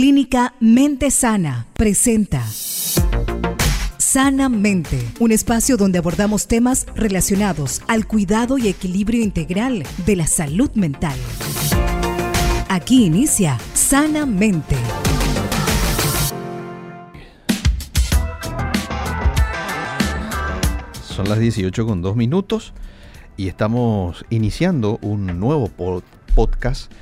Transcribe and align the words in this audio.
Clínica 0.00 0.54
Mente 0.60 1.10
Sana 1.10 1.66
presenta 1.72 2.46
Sanamente, 3.98 5.00
un 5.18 5.32
espacio 5.32 5.76
donde 5.76 5.98
abordamos 5.98 6.46
temas 6.46 6.86
relacionados 6.94 7.82
al 7.88 8.06
cuidado 8.06 8.58
y 8.58 8.68
equilibrio 8.68 9.20
integral 9.24 9.82
de 10.06 10.14
la 10.14 10.28
salud 10.28 10.70
mental. 10.74 11.18
Aquí 12.68 13.06
inicia 13.06 13.58
Sanamente. 13.74 14.76
Son 21.02 21.28
las 21.28 21.40
18 21.40 21.86
con 21.86 22.02
2 22.02 22.14
minutos 22.14 22.72
y 23.36 23.48
estamos 23.48 24.24
iniciando 24.30 25.00
un 25.02 25.40
nuevo 25.40 25.68
podcast 26.36 26.92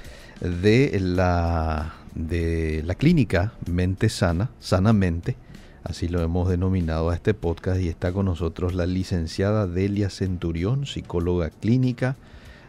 de 0.40 0.98
la, 0.98 1.92
de 2.16 2.82
la 2.84 2.94
clínica 2.94 3.52
Mente 3.70 4.08
Sana, 4.08 4.50
Sanamente, 4.58 5.36
así 5.84 6.08
lo 6.08 6.22
hemos 6.22 6.48
denominado 6.48 7.10
a 7.10 7.14
este 7.14 7.34
podcast, 7.34 7.80
y 7.80 7.88
está 7.88 8.12
con 8.12 8.26
nosotros 8.26 8.74
la 8.74 8.86
licenciada 8.86 9.66
Delia 9.66 10.10
Centurión, 10.10 10.86
psicóloga 10.86 11.50
clínica, 11.50 12.16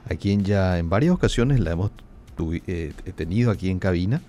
a 0.10 0.16
quien 0.16 0.44
ya 0.44 0.78
en 0.78 0.90
varias 0.90 1.14
ocasiones 1.14 1.60
la 1.60 1.72
hemos 1.72 1.92
eh, 2.68 2.94
tenido 3.16 3.52
aquí 3.52 3.70
en 3.70 3.80
cabina. 3.80 4.22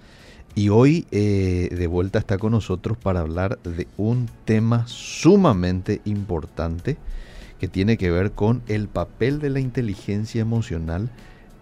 Y 0.55 0.71
hoy 0.71 1.07
eh, 1.11 1.69
de 1.71 1.87
vuelta 1.87 2.19
está 2.19 2.39
con 2.39 2.53
nosotros 2.53 2.97
para 2.97 3.21
hablar 3.21 3.61
de 3.63 3.87
un 3.97 4.29
tema 4.45 4.87
sumamente 4.89 6.01
importante 6.05 6.97
que 7.61 7.69
tiene 7.69 7.97
que 7.97 8.11
ver 8.11 8.33
con 8.33 8.63
el 8.67 8.89
papel 8.89 9.41
de 9.41 9.51
la 9.51 9.61
inteligencia 9.61 10.41
emocional 10.41 11.11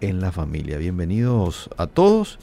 en 0.01 0.19
la 0.19 0.31
familia. 0.31 0.77
Bienvenidos 0.77 1.69
a 1.77 1.85
todos 1.85 2.39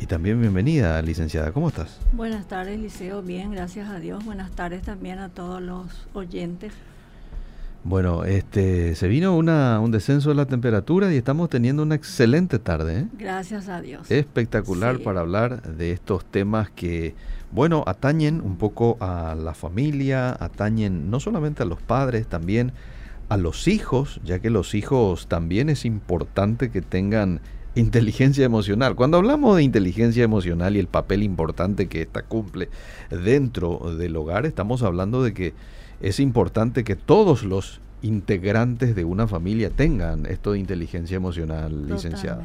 y 0.00 0.06
también 0.06 0.40
bienvenida, 0.40 1.00
licenciada. 1.02 1.52
¿Cómo 1.52 1.68
estás? 1.68 1.98
Buenas 2.12 2.46
tardes, 2.48 2.78
Liceo. 2.78 3.22
Bien, 3.22 3.50
gracias 3.50 3.88
a 3.88 3.98
Dios. 3.98 4.24
Buenas 4.24 4.50
tardes 4.52 4.82
también 4.82 5.18
a 5.18 5.28
todos 5.28 5.62
los 5.62 5.86
oyentes. 6.12 6.72
Bueno, 7.84 8.24
este, 8.24 8.96
se 8.96 9.06
vino 9.06 9.36
una, 9.36 9.78
un 9.80 9.92
descenso 9.92 10.30
de 10.30 10.34
la 10.34 10.46
temperatura 10.46 11.12
y 11.12 11.16
estamos 11.16 11.48
teniendo 11.48 11.84
una 11.84 11.94
excelente 11.94 12.58
tarde. 12.58 13.00
¿eh? 13.00 13.06
Gracias 13.16 13.68
a 13.68 13.80
Dios. 13.80 14.10
Espectacular 14.10 14.98
para 14.98 15.20
hablar 15.20 15.62
de 15.62 15.92
estos 15.92 16.24
temas 16.24 16.68
que, 16.68 17.14
bueno, 17.52 17.84
atañen 17.86 18.40
un 18.40 18.56
poco 18.56 18.96
a 19.00 19.36
la 19.36 19.54
familia, 19.54 20.30
atañen 20.32 21.10
no 21.10 21.20
solamente 21.20 21.62
a 21.62 21.66
los 21.66 21.80
padres, 21.80 22.26
también 22.26 22.72
a 23.28 23.36
los 23.36 23.68
hijos, 23.68 24.20
ya 24.24 24.40
que 24.40 24.50
los 24.50 24.74
hijos 24.74 25.28
también 25.28 25.68
es 25.68 25.84
importante 25.84 26.70
que 26.70 26.82
tengan 26.82 27.40
inteligencia 27.76 28.44
emocional. 28.44 28.96
Cuando 28.96 29.18
hablamos 29.18 29.56
de 29.56 29.62
inteligencia 29.62 30.24
emocional 30.24 30.76
y 30.76 30.80
el 30.80 30.88
papel 30.88 31.22
importante 31.22 31.86
que 31.86 32.02
ésta 32.02 32.22
cumple 32.22 32.68
dentro 33.10 33.94
del 33.96 34.16
hogar, 34.16 34.46
estamos 34.46 34.82
hablando 34.82 35.22
de 35.22 35.34
que 35.34 35.54
es 36.00 36.18
importante 36.18 36.84
que 36.84 36.96
todos 36.96 37.44
los 37.44 37.80
integrantes 38.02 38.96
de 38.96 39.04
una 39.04 39.26
familia 39.26 39.70
tengan 39.70 40.26
esto 40.26 40.52
de 40.52 40.58
inteligencia 40.58 41.16
emocional, 41.16 41.86
licenciada. 41.86 42.44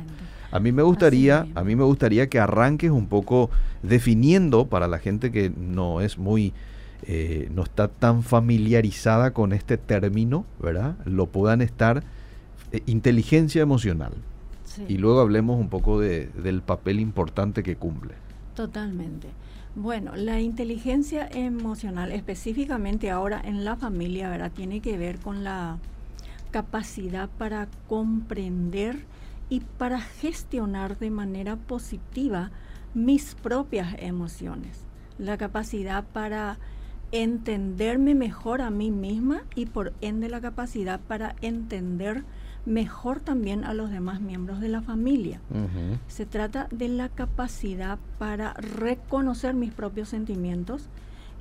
A 0.52 0.60
mí 0.60 0.74
me 0.74 0.84
gustaría, 0.84 1.48
a 1.56 1.64
mí 1.64 1.76
me 1.76 1.86
gustaría 1.86 2.28
que 2.28 2.40
arranques 2.40 2.92
un 2.92 3.08
poco 3.08 3.50
definiendo 3.84 4.68
para 4.68 4.88
la 4.88 5.00
gente 5.00 5.32
que 5.32 5.50
no 5.50 6.02
es 6.02 6.18
muy 6.18 6.54
eh, 7.04 7.50
no 7.52 7.64
está 7.64 7.88
tan 7.88 8.22
familiarizada 8.22 9.32
con 9.32 9.54
este 9.54 9.78
término, 9.78 10.46
¿verdad? 10.60 10.98
Lo 11.06 11.26
puedan 11.26 11.62
estar 11.62 12.04
eh, 12.72 12.82
inteligencia 12.86 13.62
emocional. 13.64 14.14
Y 14.88 14.98
luego 14.98 15.20
hablemos 15.20 15.60
un 15.60 15.70
poco 15.70 16.00
de, 16.00 16.28
del 16.28 16.62
papel 16.62 17.00
importante 17.00 17.64
que 17.64 17.76
cumple. 17.76 18.14
Totalmente. 18.56 19.30
Bueno, 19.76 20.16
la 20.16 20.42
inteligencia 20.42 21.28
emocional, 21.32 22.12
específicamente 22.12 23.10
ahora 23.10 23.42
en 23.44 23.64
la 23.64 23.78
familia, 23.78 24.30
¿verdad? 24.30 24.52
Tiene 24.52 24.82
que 24.82 24.98
ver 24.98 25.20
con 25.20 25.44
la 25.44 25.78
capacidad 26.52 27.30
para 27.38 27.70
comprender 27.88 29.06
y 29.50 29.62
para 29.62 30.02
gestionar 30.02 31.00
de 31.00 31.10
manera 31.10 31.56
positiva 31.56 32.52
mis 32.94 33.36
propias 33.36 33.96
emociones. 34.00 34.82
La 35.18 35.38
capacidad 35.38 36.04
para 36.04 36.58
entenderme 37.12 38.16
mejor 38.16 38.62
a 38.62 38.70
mí 38.70 38.92
misma 38.92 39.44
y 39.56 39.66
por 39.66 39.94
ende 40.02 40.30
la 40.30 40.42
capacidad 40.42 41.00
para 41.00 41.36
entender 41.42 42.24
mejor 42.66 43.20
también 43.20 43.64
a 43.64 43.74
los 43.74 43.90
demás 43.90 44.22
miembros 44.22 44.60
de 44.60 44.70
la 44.70 44.82
familia. 44.82 45.42
Se 46.08 46.26
trata 46.26 46.68
de 46.72 46.88
la 46.88 47.10
capacidad 47.10 47.98
para 48.20 48.54
reconocer 48.54 49.54
mis 49.54 49.72
propios 49.72 50.10
sentimientos 50.10 50.88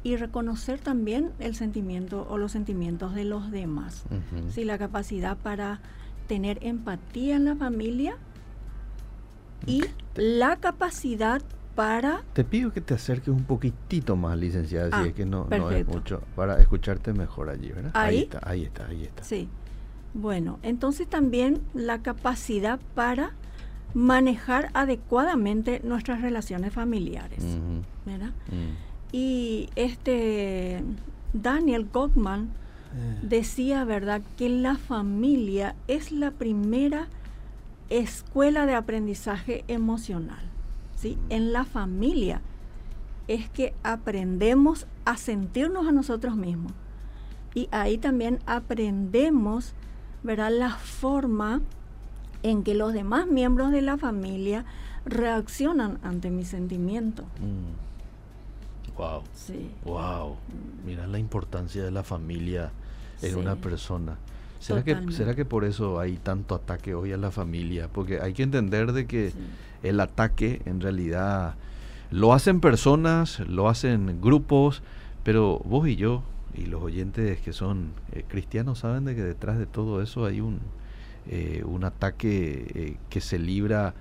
y 0.02 0.16
reconocer 0.16 0.80
también 0.80 1.32
el 1.38 1.54
sentimiento 1.54 2.26
o 2.28 2.38
los 2.38 2.52
sentimientos 2.52 3.14
de 3.14 3.24
los 3.24 3.50
demás. 3.50 4.04
la 4.64 4.78
capacidad 4.78 5.36
para 5.36 5.80
tener 6.26 6.58
empatía 6.62 7.36
en 7.36 7.44
la 7.44 7.56
familia 7.56 8.16
y 9.66 9.84
la 10.14 10.56
capacidad 10.56 11.42
para... 11.74 12.22
Te 12.32 12.44
pido 12.44 12.72
que 12.72 12.80
te 12.80 12.94
acerques 12.94 13.28
un 13.28 13.44
poquitito 13.44 14.16
más, 14.16 14.38
licenciada, 14.38 14.88
si 14.88 14.94
ah, 14.94 15.06
es 15.08 15.14
que 15.14 15.26
no, 15.26 15.46
no, 15.50 15.70
es 15.70 15.86
mucho, 15.86 16.22
para 16.34 16.60
escucharte 16.60 17.12
mejor 17.12 17.50
allí, 17.50 17.70
¿verdad? 17.70 17.90
¿Ahí? 17.94 18.20
está, 18.20 18.40
ahí 18.42 18.64
está, 18.64 18.86
ahí 18.86 19.04
está. 19.04 19.24
Sí. 19.24 19.48
Bueno, 20.14 20.58
entonces 20.62 21.08
también 21.08 21.60
la 21.74 22.02
capacidad 22.02 22.80
para 22.94 23.32
manejar 23.94 24.70
adecuadamente 24.74 25.80
nuestras 25.84 26.22
relaciones 26.22 26.72
familiares, 26.72 27.42
¿verdad? 28.06 28.30
Mm. 28.48 29.12
Y 29.12 29.68
este 29.76 30.82
Daniel 31.32 31.88
Gottman 31.92 32.50
eh. 32.94 33.18
decía, 33.22 33.84
¿verdad?, 33.84 34.22
que 34.36 34.48
la 34.48 34.76
familia 34.76 35.74
es 35.88 36.12
la 36.12 36.30
primera 36.30 37.08
escuela 37.88 38.66
de 38.66 38.74
aprendizaje 38.74 39.64
emocional. 39.68 40.50
En 41.30 41.52
la 41.52 41.64
familia 41.64 42.42
es 43.26 43.48
que 43.48 43.74
aprendemos 43.82 44.86
a 45.04 45.16
sentirnos 45.16 45.88
a 45.88 45.92
nosotros 45.92 46.36
mismos. 46.36 46.72
Y 47.54 47.68
ahí 47.70 47.96
también 47.96 48.38
aprendemos, 48.46 49.74
¿verdad? 50.22 50.50
La 50.50 50.70
forma 50.70 51.60
en 52.42 52.62
que 52.62 52.74
los 52.74 52.92
demás 52.92 53.26
miembros 53.26 53.70
de 53.72 53.82
la 53.82 53.96
familia 53.98 54.64
reaccionan 55.04 55.98
ante 56.02 56.30
mis 56.30 56.48
sentimientos. 56.48 57.26
Wow. 58.96 59.22
Sí. 59.34 59.70
Wow. 59.84 60.36
Mira 60.84 61.06
la 61.06 61.18
importancia 61.18 61.82
de 61.82 61.90
la 61.90 62.02
familia 62.02 62.70
en 63.22 63.36
una 63.36 63.56
persona. 63.56 64.16
¿Será 64.58 64.84
que, 64.84 65.10
¿Será 65.10 65.34
que 65.34 65.46
por 65.46 65.64
eso 65.64 66.00
hay 66.00 66.18
tanto 66.18 66.54
ataque 66.54 66.94
hoy 66.94 67.12
a 67.12 67.16
la 67.16 67.30
familia? 67.30 67.88
Porque 67.90 68.20
hay 68.20 68.34
que 68.34 68.42
entender 68.42 68.92
de 68.92 69.06
que 69.06 69.32
el 69.82 70.00
ataque 70.00 70.60
en 70.66 70.82
realidad 70.82 71.54
lo 72.10 72.34
hacen 72.34 72.60
personas, 72.60 73.40
lo 73.40 73.70
hacen 73.70 74.20
grupos, 74.20 74.82
pero 75.22 75.60
vos 75.64 75.88
y 75.88 75.96
yo 75.96 76.22
y 76.54 76.66
los 76.66 76.82
oyentes 76.82 77.40
que 77.40 77.52
son 77.52 77.92
eh, 78.12 78.24
cristianos 78.26 78.80
saben 78.80 79.04
de 79.04 79.14
que 79.14 79.22
detrás 79.22 79.58
de 79.58 79.66
todo 79.66 80.02
eso 80.02 80.24
hay 80.24 80.40
un, 80.40 80.60
eh, 81.28 81.62
un 81.64 81.84
ataque 81.84 82.66
eh, 82.74 82.96
que 83.08 83.20
se 83.20 83.38
libra 83.38 83.94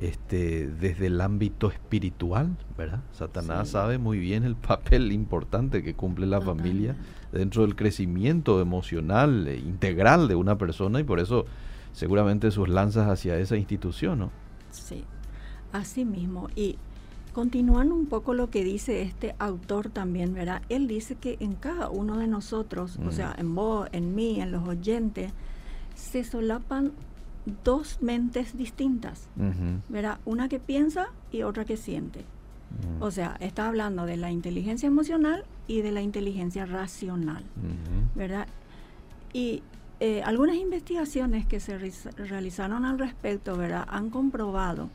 este, 0.00 0.66
desde 0.66 1.06
el 1.06 1.20
ámbito 1.20 1.70
espiritual, 1.70 2.56
¿verdad? 2.76 3.00
Satanás 3.12 3.68
sabe 3.70 3.98
muy 3.98 4.18
bien 4.18 4.44
el 4.44 4.56
papel 4.56 5.12
importante 5.12 5.82
que 5.82 5.94
cumple 5.94 6.26
la 6.26 6.40
familia 6.40 6.96
dentro 7.32 7.62
del 7.62 7.76
crecimiento 7.76 8.60
emocional 8.60 9.46
e 9.46 9.56
integral 9.56 10.26
de 10.26 10.34
una 10.34 10.58
persona 10.58 11.00
y 11.00 11.04
por 11.04 11.20
eso 11.20 11.46
seguramente 11.92 12.50
sus 12.50 12.68
lanzas 12.68 13.08
hacia 13.08 13.38
esa 13.38 13.56
institución, 13.56 14.18
¿no? 14.18 14.30
Sí, 14.72 15.04
así 15.72 16.04
mismo. 16.04 16.48
Y 16.56 16.76
continuando 17.34 17.94
un 17.94 18.06
poco 18.06 18.32
lo 18.32 18.48
que 18.48 18.64
dice 18.64 19.02
este 19.02 19.34
autor 19.38 19.90
también, 19.90 20.32
¿verdad? 20.32 20.62
Él 20.70 20.86
dice 20.86 21.16
que 21.16 21.36
en 21.40 21.54
cada 21.54 21.90
uno 21.90 22.16
de 22.16 22.26
nosotros, 22.26 22.98
o 23.04 23.10
sea, 23.10 23.30
mm. 23.36 23.40
en 23.40 23.54
vos, 23.54 23.88
en 23.92 24.14
mí, 24.14 24.40
en 24.40 24.50
los 24.52 24.66
oyentes, 24.66 25.32
se 25.94 26.24
solapan 26.24 26.92
dos 27.62 27.98
mentes 28.00 28.56
distintas, 28.56 29.28
¿verdad? 29.90 30.18
Una 30.24 30.48
que 30.48 30.58
piensa 30.58 31.08
y 31.30 31.42
otra 31.42 31.66
que 31.66 31.76
siente. 31.76 32.20
Mm. 32.20 33.02
O 33.02 33.10
sea, 33.10 33.36
está 33.40 33.66
hablando 33.68 34.06
de 34.06 34.16
la 34.16 34.30
inteligencia 34.30 34.86
emocional 34.86 35.44
y 35.66 35.82
de 35.82 35.92
la 35.92 36.00
inteligencia 36.00 36.64
racional, 36.64 37.44
¿verdad? 38.14 38.46
Y 39.32 39.62
eh, 40.00 40.22
algunas 40.22 40.56
investigaciones 40.56 41.46
que 41.46 41.60
se 41.60 41.76
realizaron 42.16 42.84
al 42.84 42.98
respecto, 42.98 43.56
¿verdad? 43.56 43.86
Han 43.88 44.10
comprobado 44.10 44.88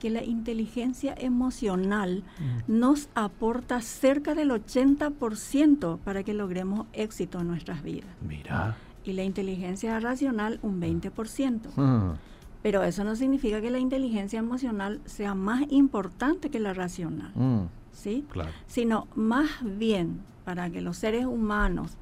que 0.00 0.10
la 0.10 0.24
inteligencia 0.24 1.14
emocional 1.16 2.24
mm. 2.38 2.78
nos 2.80 3.08
aporta 3.14 3.80
cerca 3.80 4.34
del 4.34 4.50
80% 4.50 5.98
para 5.98 6.24
que 6.24 6.34
logremos 6.34 6.88
éxito 6.92 7.38
en 7.38 7.46
nuestras 7.46 7.84
vidas. 7.84 8.10
Mira 8.26 8.76
y 9.04 9.12
la 9.12 9.24
inteligencia 9.24 9.98
racional 10.00 10.58
un 10.62 10.80
20%. 10.80 11.60
Ah. 11.76 12.14
Pero 12.62 12.82
eso 12.82 13.04
no 13.04 13.16
significa 13.16 13.60
que 13.60 13.70
la 13.70 13.78
inteligencia 13.78 14.38
emocional 14.38 15.00
sea 15.06 15.34
más 15.34 15.62
importante 15.70 16.50
que 16.50 16.60
la 16.60 16.74
racional, 16.74 17.32
Mm, 17.34 17.68
¿sí? 17.92 18.24
claro. 18.28 18.50
Sino 18.66 19.08
más 19.14 19.48
bien 19.62 20.20
para 20.44 20.68
que 20.68 20.82
los 20.82 20.98
seres 20.98 21.24
humanos 21.24 21.96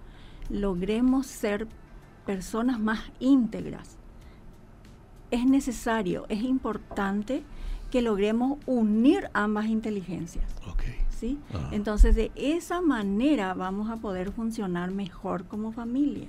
logremos 0.51 1.27
ser 1.27 1.69
personas 2.27 2.81
más 2.81 3.01
íntegras. 3.21 3.97
Es 5.31 5.44
necesario, 5.44 6.27
es 6.29 6.43
importante 6.43 7.44
que 7.90 8.02
logremos 8.02 8.58
unir 8.67 9.29
ambas 9.32 9.67
inteligencias. 9.67 10.44
Ok. 10.69 10.82
¿sí? 11.11 11.38
Ah. 11.55 11.70
Entonces, 11.73 12.14
de 12.14 12.31
esa 12.37 12.81
manera 12.81 13.55
vamos 13.55 13.90
a 13.90 13.96
poder 13.96 14.31
funcionar 14.32 14.90
mejor 14.93 15.44
como 15.44 15.73
familia. 15.73 16.26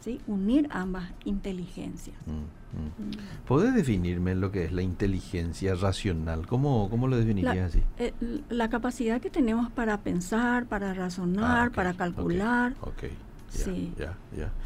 ¿sí? 0.00 0.20
Unir 0.26 0.68
ambas 0.70 1.10
inteligencias. 1.24 2.16
mm, 2.26 2.30
mm. 2.30 3.46
¿Podés 3.46 3.74
definirme 3.74 4.34
lo 4.34 4.50
que 4.52 4.64
es 4.64 4.72
la 4.72 4.82
inteligencia 4.82 5.74
racional? 5.74 6.46
¿Cómo, 6.46 6.88
cómo 6.90 7.08
lo 7.08 7.16
definirías 7.16 7.56
La, 7.56 7.64
así? 7.66 7.80
eh, 7.98 8.12
la 8.50 8.68
capacidad 8.68 9.20
que 9.20 9.30
tenemos 9.30 9.70
para 9.70 10.00
pensar, 10.02 10.66
para 10.66 10.92
razonar, 10.92 11.68
Ah, 11.68 11.72
para 11.74 11.94
calcular, 11.94 12.74
Ok. 12.82 13.04
Sí. 13.48 13.90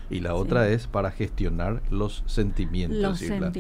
Y 0.09 0.19
la 0.21 0.35
otra 0.35 0.69
es 0.69 0.89
para 0.89 1.13
gestionar 1.13 1.81
los 1.91 2.25
sentimientos 2.27 2.99
los 3.01 3.23
y 3.23 3.29
la- 3.29 3.53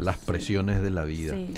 las 0.00 0.16
sí. 0.16 0.22
presiones 0.26 0.82
de 0.82 0.90
la 0.90 1.04
vida. 1.04 1.34
Sí, 1.34 1.54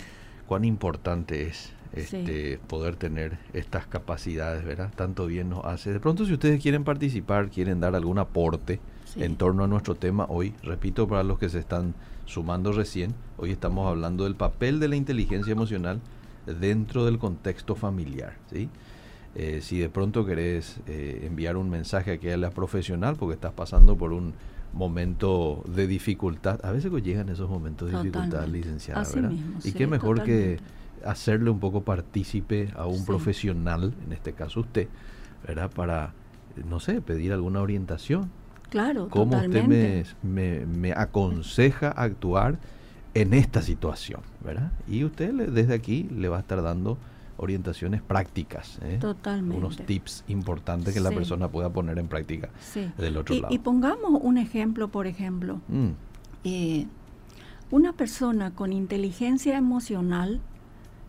Cuán 0.47 0.65
importante 0.65 1.47
es 1.49 1.73
Sí. 1.95 2.17
este, 2.19 2.59
poder 2.67 2.97
tener 2.97 3.39
estas 3.55 3.87
capacidades, 3.87 4.65
¿verdad? 4.65 4.93
Tanto 4.95 5.27
bien 5.27 5.49
nos 5.49 5.65
hace. 5.65 5.93
De 5.93 6.01
pronto, 6.01 6.27
si 6.27 6.33
ustedes 6.35 6.61
quieren 6.61 6.85
participar, 6.85 7.49
quieren 7.49 7.81
dar 7.81 7.95
algún 7.95 8.19
aporte 8.19 8.81
sí. 9.05 9.23
en 9.23 9.37
torno 9.37 9.65
a 9.65 9.67
nuestro 9.67 9.95
tema 9.95 10.27
hoy, 10.29 10.53
repito 10.63 11.09
para 11.09 11.23
los 11.23 11.39
que 11.39 11.49
se 11.49 11.59
están 11.59 11.95
sumando 12.27 12.73
recién, 12.73 13.15
hoy 13.39 13.51
estamos 13.51 13.89
hablando 13.89 14.25
del 14.25 14.35
papel 14.35 14.79
de 14.79 14.89
la 14.89 14.97
inteligencia 14.97 15.53
emocional 15.53 16.01
dentro 16.61 17.05
del 17.05 17.19
contexto 17.19 17.75
familiar, 17.77 18.35
¿sí? 18.53 18.69
Eh, 19.35 19.61
si 19.63 19.79
de 19.79 19.89
pronto 19.89 20.25
querés 20.27 20.81
eh, 20.87 21.23
enviar 21.27 21.57
un 21.57 21.71
mensaje 21.71 22.19
a 22.33 22.37
la 22.37 22.51
profesional 22.51 23.17
porque 23.17 23.35
estás 23.35 23.53
pasando 23.53 23.97
por 23.97 24.13
un 24.13 24.35
momento 24.77 25.63
de 25.67 25.87
dificultad, 25.87 26.61
a 26.65 26.71
veces 26.71 26.93
llegan 27.03 27.29
esos 27.29 27.49
momentos 27.51 27.91
de 27.91 27.97
dificultad, 27.99 28.47
licenciada, 28.49 29.01
Así 29.03 29.17
¿verdad? 29.17 29.31
mismo, 29.31 29.59
y 29.59 29.63
sí, 29.63 29.73
qué 29.73 29.87
mejor 29.87 30.23
que 30.23 30.59
hacerle 31.05 31.51
un 31.51 31.61
poco 31.61 31.83
partícipe 31.83 32.71
a 32.77 32.87
un 32.87 32.99
Sí. 32.99 33.05
profesional, 33.07 33.95
en 34.07 34.13
este 34.13 34.33
caso 34.33 34.61
usted, 34.61 34.89
¿verdad? 35.47 35.71
Para, 35.71 36.13
no 36.69 36.81
sé, 36.81 37.01
pedir 37.01 37.33
alguna 37.33 37.61
orientación. 37.61 38.31
Claro, 38.71 39.09
¿Cómo 39.09 39.37
usted 39.37 39.63
totalmente. 39.63 40.05
me, 40.23 40.61
me- 40.61 40.67
me 40.67 40.93
aconseja 40.93 41.89
actuar 41.91 42.59
en 43.15 43.33
esta 43.35 43.63
situación? 43.63 44.21
¿verdad? 44.45 44.73
Y 44.89 45.05
usted 45.05 45.33
le- 45.33 45.47
desde 45.47 45.75
aquí 45.75 46.05
le 46.05 46.29
va 46.29 46.37
a 46.39 46.41
estar 46.41 46.63
dando 46.63 46.99
orientaciones 47.39 48.03
prácticas, 48.03 48.79
¿eh? 48.83 48.99
Totalmente. 49.01 49.57
unos 49.57 49.77
tips 49.77 50.25
importantes 50.29 50.95
que 50.95 51.01
la 51.01 51.11
persona 51.11 51.49
pueda 51.49 51.71
poner 51.71 51.99
en 51.99 52.09
práctica 52.09 52.49
Sí. 52.61 52.91
del 52.99 53.17
otro 53.17 53.35
Y, 53.35 53.41
lado. 53.41 53.55
y 53.55 53.59
pongamos 53.59 54.21
un 54.23 54.39
ejemplo, 54.39 54.89
por 54.89 55.07
ejemplo. 55.07 55.61
Mm, 55.69 55.91
Eh, 56.49 56.87
una 57.73 57.93
persona 57.93 58.53
con 58.53 58.73
inteligencia 58.73 59.57
emocional 59.59 60.41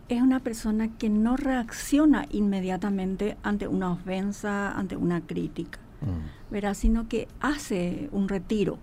es 0.10 0.22
una 0.22 0.40
persona 0.40 0.88
que 0.98 1.10
no 1.10 1.38
reacciona 1.38 2.26
inmediatamente 2.32 3.38
ante 3.44 3.68
una 3.68 3.92
ofensa, 3.92 4.72
ante 4.72 4.96
una 4.96 5.22
crítica, 5.22 5.78
mm, 6.02 6.52
¿verdad? 6.52 6.74
Sino 6.74 7.08
que 7.08 7.28
hace 7.40 8.10
un 8.12 8.28
retiro, 8.30 8.80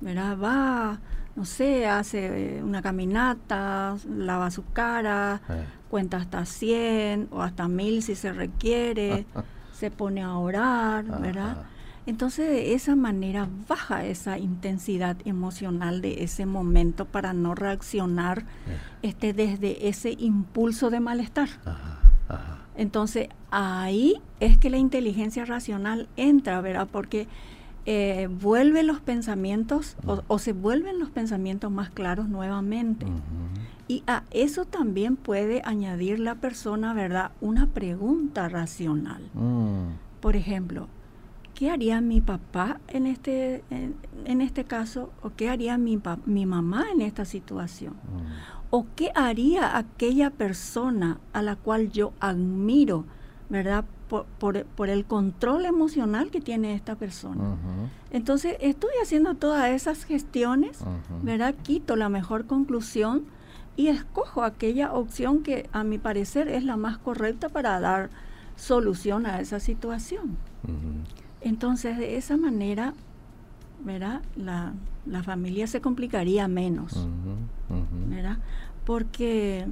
¿verdad? 0.00 0.38
Va, 0.38 1.00
no 1.36 1.44
sé, 1.44 1.86
hace 1.86 2.60
una 2.62 2.80
caminata, 2.82 3.96
lava 4.08 4.50
su 4.50 4.64
cara, 4.72 5.40
eh, 5.48 5.64
cuenta 5.90 6.16
hasta 6.16 6.44
100 6.46 7.28
o 7.30 7.42
hasta 7.42 7.68
1000 7.68 8.02
si 8.02 8.14
se 8.14 8.32
requiere, 8.32 9.26
se 9.72 9.90
pone 9.90 10.22
a 10.22 10.36
orar, 10.38 11.04
¿verdad? 11.20 11.64
Entonces 12.06 12.48
de 12.48 12.72
esa 12.74 12.94
manera 12.96 13.48
baja 13.68 14.04
esa 14.04 14.38
intensidad 14.38 15.16
emocional 15.24 16.00
de 16.00 16.22
ese 16.22 16.46
momento 16.46 17.04
para 17.04 17.32
no 17.32 17.54
reaccionar 17.54 18.40
Eh, 18.68 18.78
este, 19.02 19.32
desde 19.32 19.88
ese 19.88 20.12
impulso 20.18 20.88
de 20.90 21.00
malestar. 21.00 21.48
ajá, 21.64 21.98
ajá. 22.28 22.58
Entonces 22.76 23.28
ahí 23.50 24.20
es 24.40 24.56
que 24.58 24.70
la 24.70 24.76
inteligencia 24.78 25.44
racional 25.44 26.08
entra, 26.16 26.60
¿verdad? 26.60 26.88
Porque 26.90 27.26
eh, 27.86 28.28
vuelve 28.40 28.82
los 28.82 29.00
pensamientos 29.00 29.96
o, 30.06 30.22
o 30.26 30.38
se 30.38 30.52
vuelven 30.52 30.98
los 30.98 31.08
pensamientos 31.10 31.70
más 31.70 31.88
claros 31.90 32.28
nuevamente. 32.28 33.06
Y 33.88 34.02
a 34.08 34.24
eso 34.32 34.64
también 34.64 35.14
puede 35.16 35.62
añadir 35.64 36.18
la 36.18 36.34
persona, 36.34 36.92
¿verdad? 36.92 37.30
Una 37.40 37.66
pregunta 37.68 38.48
racional. 38.48 39.22
Mm, 39.34 39.92
Por 40.20 40.34
ejemplo, 40.34 40.88
¿qué 41.54 41.70
haría 41.70 42.00
mi 42.00 42.20
papá 42.20 42.80
en 42.88 43.06
este, 43.06 43.62
en, 43.70 43.94
en 44.24 44.40
este 44.40 44.64
caso? 44.64 45.12
¿O 45.22 45.30
qué 45.36 45.48
haría 45.48 45.78
mi, 45.78 46.00
mi 46.26 46.46
mamá 46.46 46.86
en 46.92 47.00
esta 47.00 47.24
situación? 47.24 47.92
mm, 47.92 48.66
¿O 48.70 48.86
qué 48.96 49.12
haría 49.14 49.78
aquella 49.78 50.30
persona 50.30 51.18
a 51.32 51.40
la 51.42 51.54
cual 51.54 51.92
yo 51.92 52.12
admiro, 52.18 53.04
¿verdad? 53.48 53.84
Por, 54.08 54.24
por- 54.38 54.64
por 54.64 54.88
el 54.88 55.04
control 55.04 55.64
emocional 55.66 56.30
que 56.30 56.40
tiene 56.40 56.74
esta 56.74 56.94
persona. 56.94 57.42
ujú, 57.42 57.88
Entonces, 58.12 58.56
estoy 58.60 58.90
haciendo 59.02 59.34
todas 59.34 59.70
esas 59.70 60.04
gestiones, 60.04 60.80
ujú. 60.80 61.20
¿verdad? 61.22 61.54
Quito 61.62 61.96
la 61.96 62.08
mejor 62.08 62.46
conclusión 62.46 63.24
y 63.76 63.88
escojo 63.88 64.42
aquella 64.44 64.92
opción 64.92 65.42
que 65.42 65.68
a 65.72 65.82
mi 65.84 65.98
parecer 65.98 66.48
es 66.48 66.64
la 66.64 66.76
más 66.76 66.98
correcta 66.98 67.48
para 67.48 67.78
dar 67.80 68.10
solución 68.56 69.26
a 69.26 69.40
esa 69.40 69.60
situación. 69.60 70.36
Ujú. 70.64 71.02
Entonces, 71.40 71.98
de 71.98 72.16
esa 72.16 72.36
manera, 72.36 72.94
¿verdad? 73.84 74.22
La, 74.36 74.72
la 75.04 75.22
familia 75.22 75.66
se 75.66 75.80
complicaría 75.80 76.48
menos. 76.48 77.06
¿verdad? 78.08 78.38
Porque 78.84 79.66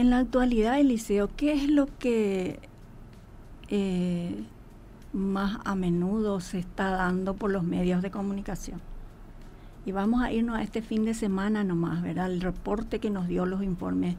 en 0.00 0.10
la 0.10 0.18
actualidad, 0.18 0.78
Eliseo, 0.80 1.28
¿qué 1.36 1.52
es 1.52 1.68
lo 1.68 1.86
que 1.98 2.58
eh, 3.68 4.44
más 5.12 5.58
a 5.64 5.74
menudo 5.74 6.40
se 6.40 6.58
está 6.58 6.90
dando 6.90 7.34
por 7.34 7.50
los 7.50 7.62
medios 7.62 8.02
de 8.02 8.10
comunicación? 8.10 8.80
Y 9.86 9.92
vamos 9.92 10.22
a 10.22 10.32
irnos 10.32 10.56
a 10.58 10.62
este 10.62 10.82
fin 10.82 11.04
de 11.04 11.14
semana 11.14 11.64
nomás, 11.64 12.02
¿verdad? 12.02 12.30
El 12.30 12.40
reporte 12.40 12.98
que 12.98 13.10
nos 13.10 13.28
dio 13.28 13.46
los 13.46 13.62
informes, 13.62 14.16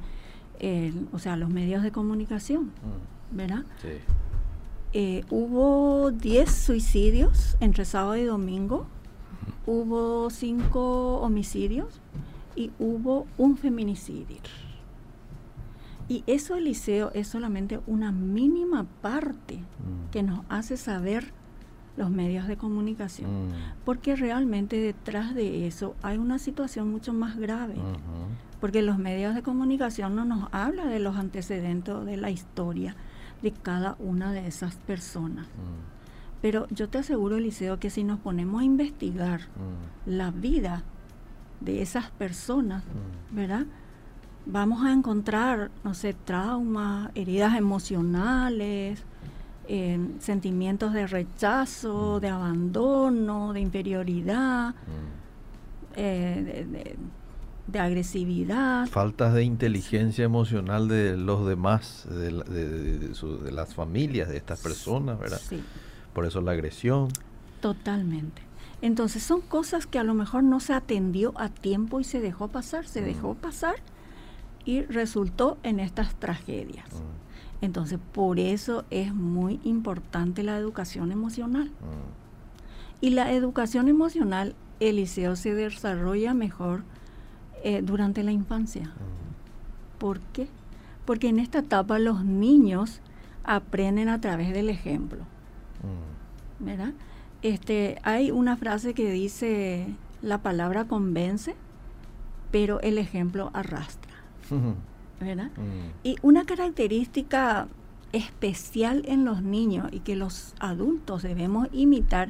eh, 0.60 0.94
o 1.12 1.20
sea, 1.20 1.36
los 1.36 1.50
medios 1.50 1.84
de 1.84 1.92
comunicación, 1.92 2.66
Mm, 2.66 3.38
¿verdad? 3.38 3.64
sí. 3.82 3.90
Eh, 4.94 5.24
hubo 5.30 6.12
10 6.12 6.52
suicidios 6.52 7.56
entre 7.62 7.86
sábado 7.86 8.18
y 8.18 8.26
domingo, 8.26 8.88
hubo 9.66 10.30
5 10.30 11.22
homicidios 11.22 12.02
y 12.58 12.72
hubo 12.78 13.26
un 13.38 13.56
feminicidio. 13.56 14.38
Y 16.12 16.24
eso, 16.28 16.56
Eliseo, 16.56 17.10
es 17.14 17.28
solamente 17.28 17.80
una 17.88 18.12
mínima 18.12 18.86
parte 19.02 19.56
Mm, 19.56 20.10
que 20.12 20.24
nos 20.24 20.42
hace 20.50 20.76
saber 20.76 21.32
los 21.96 22.10
medios 22.10 22.48
de 22.48 22.58
comunicación. 22.58 23.48
mm, 23.48 23.52
Porque 23.86 24.16
realmente 24.18 24.76
detrás 24.78 25.34
de 25.34 25.68
eso 25.68 25.96
hay 26.02 26.18
una 26.18 26.38
situación 26.38 26.92
mucho 26.92 27.14
más 27.14 27.38
grave. 27.38 27.76
Porque 28.60 28.82
los 28.82 28.98
medios 28.98 29.36
de 29.36 29.42
comunicación 29.42 30.16
no 30.16 30.26
nos 30.26 30.50
habla 30.52 30.86
de 30.86 31.00
los 31.00 31.16
antecedentes 31.16 32.04
de 32.06 32.18
la 32.18 32.30
historia 32.30 32.96
de 33.42 33.52
cada 33.52 33.96
una 34.00 34.34
de 34.34 34.46
esas 34.48 34.76
personas. 34.76 35.46
Mm, 35.48 36.42
Pero 36.42 36.68
yo 36.72 36.90
te 36.90 36.98
aseguro, 36.98 37.38
Eliseo, 37.38 37.80
que 37.80 37.90
si 37.90 38.04
nos 38.04 38.20
ponemos 38.20 38.62
a 38.62 38.66
investigar 38.66 39.42
mm, 39.42 40.10
la 40.10 40.32
vida 40.32 40.84
de 41.62 41.82
esas 41.82 42.10
personas. 42.12 42.84
¿verdad? 43.32 43.66
Vamos 44.46 44.84
a 44.84 44.92
encontrar, 44.92 45.70
no 45.84 45.94
sé, 45.94 46.14
traumas, 46.14 47.12
heridas 47.16 47.56
emocionales, 47.56 49.00
eh, 49.68 50.00
sentimientos 50.20 50.94
de 50.94 51.06
rechazo, 51.08 52.20
de 52.20 52.30
abandono, 52.30 53.54
de 53.54 53.62
inferioridad, 53.62 54.70
Mm. 54.72 55.94
eh, 55.96 56.44
de, 56.46 56.78
de- 56.78 56.96
de 57.68 57.80
agresividad. 57.80 58.88
Faltas 58.88 59.34
de 59.34 59.44
inteligencia 59.44 60.26
emocional 60.26 60.88
de 60.88 61.16
los 61.16 61.46
demás, 61.48 62.06
la- 62.10 62.44
su- 63.14 63.38
de 63.38 63.52
las 63.52 63.74
familias 63.76 64.28
de 64.28 64.38
estas 64.38 64.60
personas, 64.60 65.20
¿verdad? 65.20 65.40
Sí. 65.48 65.62
Por 66.14 66.26
eso 66.26 66.42
la 66.42 66.52
agresión. 66.52 67.10
Totalmente. 67.62 68.42
Entonces 68.82 69.22
son 69.22 69.42
cosas 69.42 69.86
que 69.86 70.00
a 70.00 70.04
lo 70.04 70.16
mejor 70.16 70.44
no 70.44 70.60
se 70.60 70.74
atendió 70.74 71.32
a 71.40 71.50
tiempo 71.50 72.00
y 72.00 72.04
se 72.04 72.20
dejó 72.20 72.48
pasar, 72.48 72.88
se 72.88 73.02
Mm. 73.02 73.06
dejó 73.06 73.36
pasar 73.36 73.76
y 74.66 74.82
resultó 74.84 75.58
en 75.64 75.80
estas 75.80 76.16
tragedias. 76.16 76.86
Mm, 76.94 77.66
Entonces 77.66 78.00
por 78.12 78.40
eso 78.40 78.86
es 78.90 79.14
muy 79.14 79.60
importante 79.64 80.44
la 80.44 80.58
educación 80.58 81.12
emocional. 81.12 81.68
mm, 81.68 83.02
Y 83.02 83.10
la 83.12 83.32
educación 83.32 83.88
emocional, 83.88 84.56
Eliseo, 84.80 85.36
se 85.36 85.54
desarrolla 85.56 86.34
mejor 86.34 86.84
eh, 87.64 87.82
durante 87.84 88.24
la 88.24 88.32
infancia. 88.32 88.92
¿Por 89.98 90.20
qué? 90.20 90.48
Porque 91.06 91.30
en 91.30 91.40
esta 91.40 91.60
etapa 91.60 92.00
los 92.00 92.24
niños 92.26 93.02
aprenden 93.44 94.10
a 94.10 94.20
través 94.22 94.54
del 94.54 94.70
ejemplo. 94.70 95.20
¿Verdad? 96.60 96.94
Este, 97.42 98.00
hay 98.04 98.30
una 98.32 98.56
frase 98.56 98.94
que 98.94 99.12
dice, 99.12 99.88
la 100.22 100.40
palabra 100.40 100.86
convence, 100.86 101.56
pero 102.52 102.80
el 102.82 102.98
ejemplo 103.00 103.50
arrastra. 103.54 104.11
¿Verdad? 105.20 105.52
Y 106.04 106.16
una 106.22 106.46
característica 106.46 107.68
especial 108.12 109.04
en 109.08 109.24
los 109.24 109.42
niños 109.42 109.90
y 109.92 110.00
que 110.00 110.16
los 110.16 110.54
adultos 110.60 111.22
debemos 111.24 111.68
imitar 111.72 112.30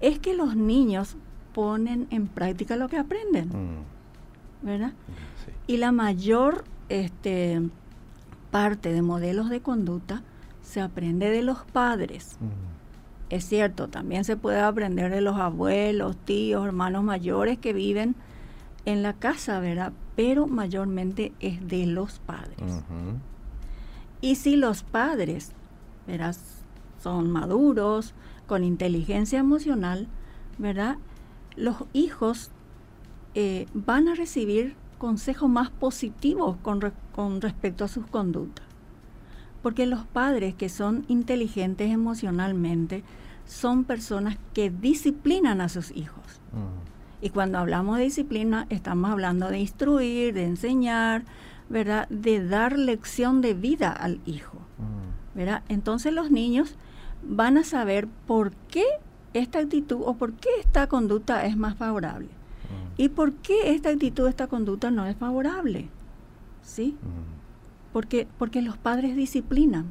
es 0.00 0.18
que 0.18 0.34
los 0.34 0.56
niños 0.56 1.16
ponen 1.52 2.06
en 2.10 2.26
práctica 2.26 2.76
lo 2.76 2.88
que 2.88 2.98
aprenden. 2.98 3.84
¿Verdad? 4.62 4.92
Y 5.66 5.76
la 5.76 5.92
mayor 5.92 6.64
este, 6.88 7.60
parte 8.50 8.92
de 8.92 9.02
modelos 9.02 9.50
de 9.50 9.60
conducta 9.60 10.22
se 10.62 10.80
aprende 10.80 11.30
de 11.30 11.42
los 11.42 11.64
padres. 11.64 12.38
Es 13.30 13.44
cierto, 13.44 13.88
también 13.88 14.24
se 14.24 14.36
puede 14.36 14.60
aprender 14.60 15.10
de 15.10 15.20
los 15.20 15.36
abuelos, 15.36 16.16
tíos, 16.16 16.66
hermanos 16.66 17.04
mayores 17.04 17.58
que 17.58 17.72
viven 17.72 18.14
en 18.84 19.02
la 19.02 19.14
casa, 19.14 19.60
¿verdad? 19.60 19.92
Pero 20.16 20.46
mayormente 20.46 21.32
es 21.40 21.66
de 21.66 21.86
los 21.86 22.18
padres. 22.20 22.82
Y 24.20 24.36
si 24.36 24.56
los 24.56 24.82
padres, 24.82 25.52
¿verdad? 26.06 26.36
Son 27.02 27.30
maduros, 27.30 28.14
con 28.46 28.64
inteligencia 28.64 29.38
emocional, 29.38 30.08
¿verdad? 30.58 30.96
Los 31.56 31.76
hijos 31.92 32.50
eh, 33.34 33.66
van 33.74 34.08
a 34.08 34.14
recibir 34.14 34.76
consejos 34.98 35.50
más 35.50 35.70
positivos 35.70 36.56
con, 36.62 36.80
con 37.14 37.40
respecto 37.40 37.84
a 37.84 37.88
sus 37.88 38.06
conductas. 38.06 38.64
Porque 39.62 39.86
los 39.86 40.04
padres 40.06 40.54
que 40.54 40.68
son 40.68 41.04
inteligentes 41.08 41.90
emocionalmente 41.90 43.02
son 43.46 43.84
personas 43.84 44.38
que 44.52 44.70
disciplinan 44.70 45.60
a 45.60 45.68
sus 45.68 45.90
hijos. 45.90 46.24
Mm. 46.52 46.93
Y 47.24 47.30
cuando 47.30 47.56
hablamos 47.56 47.96
de 47.96 48.04
disciplina, 48.04 48.66
estamos 48.68 49.10
hablando 49.10 49.48
de 49.48 49.58
instruir, 49.58 50.34
de 50.34 50.44
enseñar, 50.44 51.24
¿verdad? 51.70 52.06
De 52.10 52.46
dar 52.46 52.78
lección 52.78 53.40
de 53.40 53.54
vida 53.54 53.90
al 53.90 54.20
hijo. 54.26 54.58
Mm. 54.76 55.38
¿verdad? 55.38 55.62
Entonces 55.70 56.12
los 56.12 56.30
niños 56.30 56.76
van 57.22 57.56
a 57.56 57.64
saber 57.64 58.08
por 58.26 58.52
qué 58.68 58.84
esta 59.32 59.60
actitud 59.60 60.02
o 60.04 60.14
por 60.18 60.34
qué 60.34 60.50
esta 60.60 60.86
conducta 60.86 61.46
es 61.46 61.56
más 61.56 61.76
favorable. 61.76 62.26
Mm. 62.26 62.92
Y 62.98 63.08
por 63.08 63.32
qué 63.32 63.74
esta 63.74 63.88
actitud, 63.88 64.28
esta 64.28 64.46
conducta 64.46 64.90
no 64.90 65.06
es 65.06 65.16
favorable. 65.16 65.88
¿Sí? 66.60 66.94
porque, 67.90 68.26
porque 68.38 68.60
los 68.60 68.76
padres 68.76 69.16
disciplinan. 69.16 69.86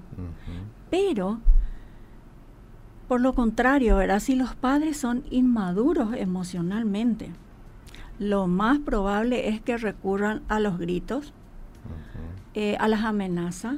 Pero, 0.91 1.39
por 3.07 3.21
lo 3.21 3.33
contrario, 3.33 3.97
¿verdad? 3.97 4.19
si 4.19 4.35
los 4.35 4.55
padres 4.55 4.97
son 4.97 5.23
inmaduros 5.29 6.13
emocionalmente, 6.15 7.31
lo 8.19 8.47
más 8.47 8.79
probable 8.79 9.49
es 9.49 9.61
que 9.61 9.77
recurran 9.77 10.41
a 10.47 10.59
los 10.59 10.77
gritos, 10.77 11.33
eh, 12.53 12.77
a 12.79 12.87
las 12.87 13.03
amenazas. 13.03 13.75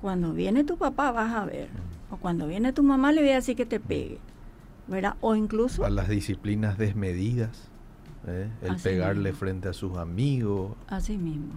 Cuando 0.00 0.32
viene 0.32 0.64
tu 0.64 0.76
papá 0.76 1.10
vas 1.10 1.34
a 1.34 1.44
ver. 1.44 1.68
O 2.10 2.16
cuando 2.16 2.46
viene 2.46 2.72
tu 2.72 2.82
mamá 2.82 3.12
le 3.12 3.20
voy 3.20 3.30
a 3.30 3.36
decir 3.36 3.56
que 3.56 3.66
te 3.66 3.80
pegue. 3.80 4.18
¿verdad? 4.86 5.16
O 5.20 5.34
incluso... 5.34 5.84
A 5.84 5.90
las 5.90 6.08
disciplinas 6.08 6.78
desmedidas. 6.78 7.68
¿eh? 8.26 8.48
El 8.62 8.76
pegarle 8.76 9.32
frente 9.32 9.68
a 9.68 9.72
sus 9.72 9.96
amigos. 9.98 10.76
Así 10.88 11.16
mismo. 11.16 11.54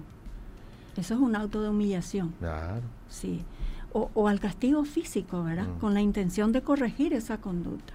Eso 0.97 1.13
es 1.13 1.19
un 1.19 1.35
auto 1.35 1.61
de 1.61 1.69
humillación. 1.69 2.33
Claro. 2.39 2.81
Sí. 3.07 3.43
O, 3.91 4.27
al 4.27 4.39
castigo 4.39 4.85
físico, 4.85 5.43
¿verdad? 5.43 5.67
Mm. 5.67 5.79
Con 5.79 5.93
la 5.93 6.01
intención 6.01 6.51
de 6.51 6.61
corregir 6.61 7.13
esa 7.13 7.39
conducta. 7.39 7.93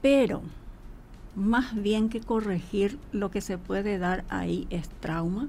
Pero, 0.00 0.42
más 1.36 1.74
bien 1.74 2.08
que 2.08 2.20
corregir, 2.20 2.98
lo 3.12 3.30
que 3.30 3.40
se 3.40 3.58
puede 3.58 3.98
dar 3.98 4.24
ahí 4.30 4.66
es 4.70 4.88
trauma, 4.88 5.44
mm. 5.44 5.48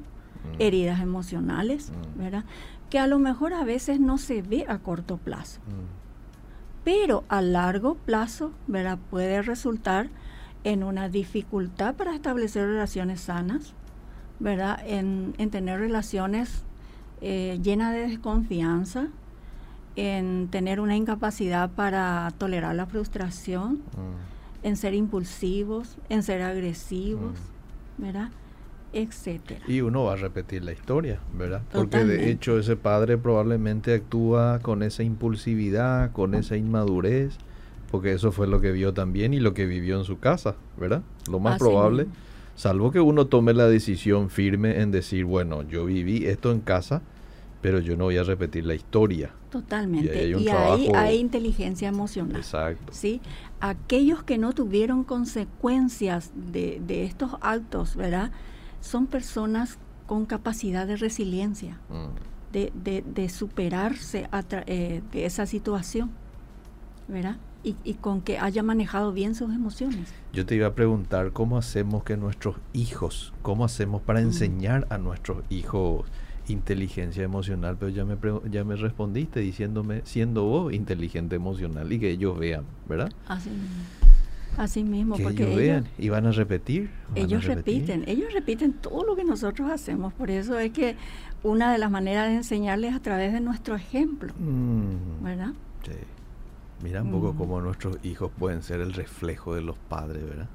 heridas 0.60 1.02
emocionales, 1.02 1.92
mm. 1.92 2.20
¿verdad? 2.20 2.44
Que 2.90 3.00
a 3.00 3.08
lo 3.08 3.18
mejor 3.18 3.54
a 3.54 3.64
veces 3.64 4.00
no 4.00 4.18
se 4.18 4.42
ve 4.42 4.66
a 4.68 4.80
corto 4.80 5.18
plazo. 5.18 5.62
Pero 6.84 7.24
a 7.30 7.42
largo 7.42 7.96
plazo, 7.96 8.52
¿verdad? 8.68 9.00
Puede 9.10 9.42
resultar 9.42 10.10
en 10.64 10.84
una 10.84 11.10
dificultad 11.10 11.96
para 11.96 12.16
establecer 12.16 12.68
relaciones 12.68 13.22
sanas, 13.22 13.74
¿verdad? 14.40 14.80
En, 14.86 15.34
tener 15.52 15.80
relaciones 15.80 16.64
eh, 17.26 17.58
llenas 17.64 17.94
de 17.94 18.08
desconfianza, 18.08 19.08
en 19.96 20.50
tener 20.50 20.82
una 20.82 20.98
incapacidad 20.98 21.72
para 21.72 22.34
tolerar 22.38 22.76
la 22.76 22.86
frustración, 22.86 23.76
mm. 23.76 24.66
en 24.66 24.76
ser 24.76 24.94
impulsivos, 24.94 25.98
en 26.10 26.22
ser 26.22 26.42
agresivos, 26.42 27.40
mm. 27.98 28.02
¿verdad? 28.02 28.30
etcétera. 28.92 29.62
Y 29.68 29.82
uno 29.82 30.04
va 30.04 30.14
a 30.14 30.16
repetir 30.18 30.64
la 30.64 30.74
historia, 30.74 31.20
¿verdad? 31.34 31.64
Porque 31.72 32.04
de 32.04 32.30
hecho 32.30 32.60
ese 32.60 32.76
padre 32.76 33.18
probablemente 33.18 33.96
actúa 33.96 34.60
con 34.60 34.84
esa 34.84 35.02
impulsividad, 35.02 36.12
con 36.12 36.36
esa 36.36 36.58
inmadurez, 36.58 37.38
porque 37.90 38.12
eso 38.12 38.32
fue 38.32 38.48
lo 38.48 38.62
que 38.62 38.72
vio 38.72 38.94
también 38.94 39.34
y 39.34 39.40
lo 39.40 39.56
que 39.56 39.66
vivió 39.66 39.98
en 39.98 40.04
su 40.04 40.20
casa, 40.20 40.58
¿verdad? 40.78 41.02
Lo 41.28 41.40
más 41.40 41.58
probable 41.58 42.06
Salvo 42.56 42.92
que 42.92 43.00
uno 43.00 43.26
tome 43.26 43.54
la 43.54 43.68
decisión 43.68 44.30
firme 44.30 44.82
en 44.82 44.92
decir, 44.92 45.26
bueno, 45.26 45.64
yo 45.64 45.86
viví 45.86 46.26
esto 46.26 46.52
en 46.52 46.60
casa, 46.60 47.02
pero 47.64 47.80
yo 47.80 47.96
no 47.96 48.04
voy 48.04 48.18
a 48.18 48.24
repetir 48.24 48.66
la 48.66 48.76
historia. 48.76 49.32
Totalmente. 49.50 50.28
Y, 50.28 50.50
ahí 50.50 50.92
hay 50.94 51.18
inteligencia 51.18 51.88
emocional. 51.88 52.36
Exacto. 52.36 52.92
¿sí? 52.92 53.22
Aquellos 53.62 54.22
que 54.22 54.38
no 54.38 54.52
tuvieron 54.52 55.06
consecuencias 55.06 56.34
de, 56.36 57.06
estos 57.06 57.38
actos, 57.40 57.96
¿verdad? 57.96 58.32
Son 58.82 59.08
personas 59.08 59.80
con 60.08 60.26
capacidad 60.26 60.86
de 60.86 60.98
resiliencia, 60.98 61.80
mm. 61.88 62.52
de, 62.52 63.02
de, 63.02 63.30
superarse 63.30 64.28
eh, 64.68 65.02
de 65.14 65.26
esa 65.26 65.46
situación, 65.46 66.12
¿verdad? 67.08 67.38
y, 67.64 67.94
con 67.94 68.20
que 68.20 68.40
haya 68.40 68.62
manejado 68.62 69.14
bien 69.14 69.36
sus 69.36 69.54
emociones. 69.54 70.14
Yo 70.34 70.46
te 70.46 70.56
iba 70.56 70.68
a 70.68 70.76
preguntar 70.76 71.32
cómo 71.32 71.58
hacemos 71.58 72.04
que 72.04 72.18
nuestros 72.18 72.58
hijos, 72.74 73.34
cómo 73.42 73.64
hacemos 73.64 74.02
para 74.02 74.20
mm. 74.20 74.24
enseñar 74.24 74.86
a 74.90 74.98
nuestros 74.98 75.46
hijos 75.50 76.04
inteligencia 76.48 77.24
emocional, 77.24 77.78
pero 77.80 77.90
ya 77.90 78.06
me, 78.06 78.18
ya 78.50 78.64
me 78.64 78.76
respondiste 78.76 79.40
diciéndome, 79.40 80.02
siendo 80.04 80.44
vos 80.44 80.74
inteligente 80.74 81.36
emocional 81.36 81.92
y 81.92 82.00
que 82.00 82.12
ellos 82.12 82.38
vean, 82.38 82.66
¿verdad? 82.88 83.12
Así 83.28 83.50
mismo. 83.50 84.04
Así 84.58 84.84
mismo, 84.84 85.16
que 85.16 85.24
ellos 85.24 85.56
vean 85.56 85.88
y 85.98 86.10
van 86.10 86.28
a 86.28 86.32
repetir. 86.32 86.92
ellos 87.16 87.44
repiten, 87.46 88.04
ellos 88.08 88.32
repiten 88.34 88.74
todo 88.74 89.04
lo 89.04 89.16
que 89.16 89.24
nosotros 89.24 89.72
hacemos, 89.72 90.14
por 90.14 90.30
eso 90.30 90.60
es 90.60 90.72
que 90.72 90.96
una 91.42 91.72
de 91.72 91.80
las 91.80 91.90
maneras 91.90 92.30
de 92.30 92.36
enseñarles 92.36 92.92
es 92.92 92.98
a 92.98 93.02
través 93.02 93.34
de 93.34 93.42
nuestro 93.42 93.76
ejemplo, 93.76 94.32
mm. 94.38 95.24
¿verdad? 95.24 95.54
Sí. 95.84 95.98
Mira 96.84 97.02
un 97.02 97.12
poco 97.12 97.34
mm. 97.34 97.38
cómo 97.38 97.62
nuestros 97.62 97.98
hijos 98.04 98.30
pueden 98.38 98.62
ser 98.62 98.82
el 98.82 98.94
reflejo 98.94 99.56
de 99.56 99.62
los 99.62 99.78
padres, 99.78 100.24
¿verdad? 100.24 100.50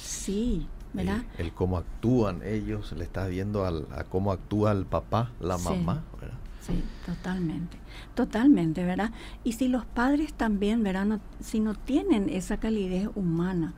Sí, 0.00 0.66
¿verdad? 0.92 1.22
El, 1.38 1.52
cómo 1.52 1.78
actúan 1.78 2.42
ellos, 2.44 2.92
le 2.92 3.04
estás 3.04 3.28
viendo 3.28 3.64
al, 3.64 3.86
a 3.92 4.04
cómo 4.04 4.32
actúa 4.32 4.72
el 4.72 4.86
papá, 4.86 5.30
la 5.40 5.58
mamá, 5.58 6.04
¿verdad? 6.20 6.36
Sí, 6.60 6.82
totalmente, 7.06 7.78
totalmente, 8.14 8.84
¿verdad? 8.84 9.12
Y 9.44 9.52
si 9.52 9.68
los 9.68 9.86
padres 9.86 10.34
también, 10.34 10.82
¿verdad? 10.82 11.20
si 11.40 11.60
no 11.60 11.74
tienen 11.74 12.28
esa 12.28 12.58
calidez 12.58 13.08
humana, 13.14 13.72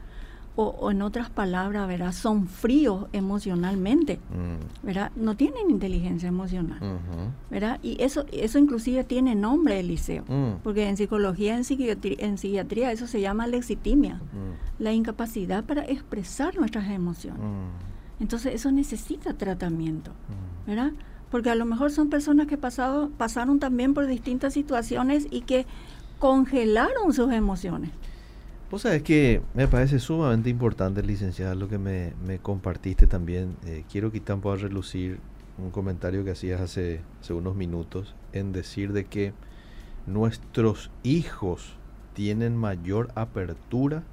o, 0.54 0.90
en 0.90 1.00
otras 1.00 1.30
palabras, 1.30 1.88
¿verdad? 1.88 2.12
Son 2.12 2.46
fríos 2.46 3.06
emocionalmente, 3.12 4.16
mm. 4.16 4.86
¿verdad? 4.86 5.10
No 5.16 5.34
tienen 5.34 5.70
inteligencia 5.70 6.28
emocional, 6.28 6.78
¿verdad? 7.50 7.78
Y 7.82 8.02
eso, 8.02 8.26
eso 8.32 8.58
inclusive 8.58 9.04
tiene 9.04 9.34
nombre, 9.34 9.80
Eliseo, 9.80 10.24
mm. 10.28 10.60
porque 10.62 10.88
en 10.88 10.96
psicología, 10.96 11.56
en 11.56 11.64
psiquiatría, 11.64 12.16
en 12.18 12.36
psiquiatría, 12.36 12.92
eso 12.92 13.06
se 13.06 13.20
llama 13.20 13.46
lexitimia, 13.46 14.16
mm. 14.16 14.82
la 14.82 14.92
incapacidad 14.92 15.64
para 15.64 15.84
expresar 15.84 16.56
nuestras 16.56 16.90
emociones. 16.90 17.40
Entonces 18.20 18.54
eso 18.54 18.70
necesita 18.70 19.32
tratamiento, 19.32 20.12
¿verdad? 20.66 20.92
Porque 21.30 21.48
a 21.48 21.54
lo 21.54 21.64
mejor 21.64 21.90
son 21.90 22.10
personas 22.10 22.46
que 22.46 22.58
pasado, 22.58 23.10
pasaron 23.16 23.58
también 23.58 23.94
por 23.94 24.06
distintas 24.06 24.52
situaciones 24.52 25.26
y 25.30 25.40
que 25.40 25.66
congelaron 26.18 27.12
sus 27.14 27.32
emociones. 27.32 27.90
Vos 28.72 28.80
sabés 28.80 29.02
que 29.02 29.42
me 29.52 29.68
parece 29.68 29.98
sumamente 29.98 30.48
importante, 30.48 31.02
licenciada, 31.02 31.54
lo 31.54 31.68
que 31.68 31.76
me, 31.76 32.14
compartiste 32.40 33.06
también. 33.06 33.54
Eh, 33.66 33.84
quiero 33.92 34.10
quitar 34.10 34.36
un 34.36 34.40
poco 34.40 34.54
a 34.54 34.56
relucir 34.56 35.18
un 35.58 35.70
comentario 35.70 36.24
que 36.24 36.30
hacías 36.30 36.58
hace, 36.58 37.02
hace 37.20 37.34
unos 37.34 37.54
minutos 37.54 38.14
en 38.32 38.52
decir 38.52 38.94
de 38.94 39.04
que 39.04 39.34
nuestros 40.06 40.90
hijos 41.02 41.74
tienen 42.14 42.56
mayor 42.56 43.10
apertura 43.14 44.04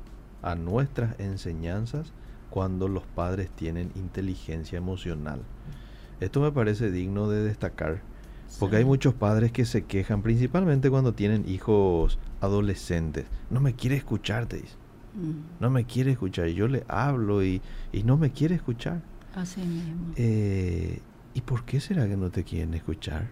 a 0.42 0.56
nuestras 0.56 1.18
enseñanzas 1.22 2.12
cuando 2.50 2.90
los 2.90 3.04
padres 3.04 3.50
tienen 3.52 3.94
inteligencia 3.96 4.78
emocional. 4.78 5.40
Esto 6.20 6.42
me 6.42 6.52
parece 6.52 6.92
digno 6.92 7.30
de 7.30 7.46
destacar, 7.46 8.02
porque 8.60 8.76
hay 8.76 8.84
muchos 8.84 9.14
padres 9.14 9.54
que 9.54 9.64
se 9.64 9.86
quejan, 9.86 10.22
principalmente 10.22 10.90
cuando 10.90 11.14
tienen 11.14 11.48
hijos 11.48 12.20
adolescentes. 12.42 13.26
No 13.50 13.60
me 13.60 13.74
quiere 13.74 13.96
escuchar, 13.96 14.46
te 14.46 14.58
dice. 14.58 14.76
Mm. 15.16 15.62
No 15.62 15.70
me 15.70 15.86
quiere 15.86 16.12
escuchar. 16.12 16.48
Yo 16.48 16.68
le 16.68 16.84
hablo 16.88 17.44
y, 17.44 17.62
no 18.04 18.18
me 18.18 18.32
quiere 18.32 18.56
escuchar. 18.56 19.02
Así 19.36 19.62
mismo. 19.62 20.14
Eh, 20.16 21.00
¿Y 21.34 21.42
por 21.42 21.64
qué 21.64 21.80
será 21.80 22.08
que 22.08 22.18
no 22.18 22.30
te 22.30 22.44
quieren 22.44 22.74
escuchar? 22.74 23.28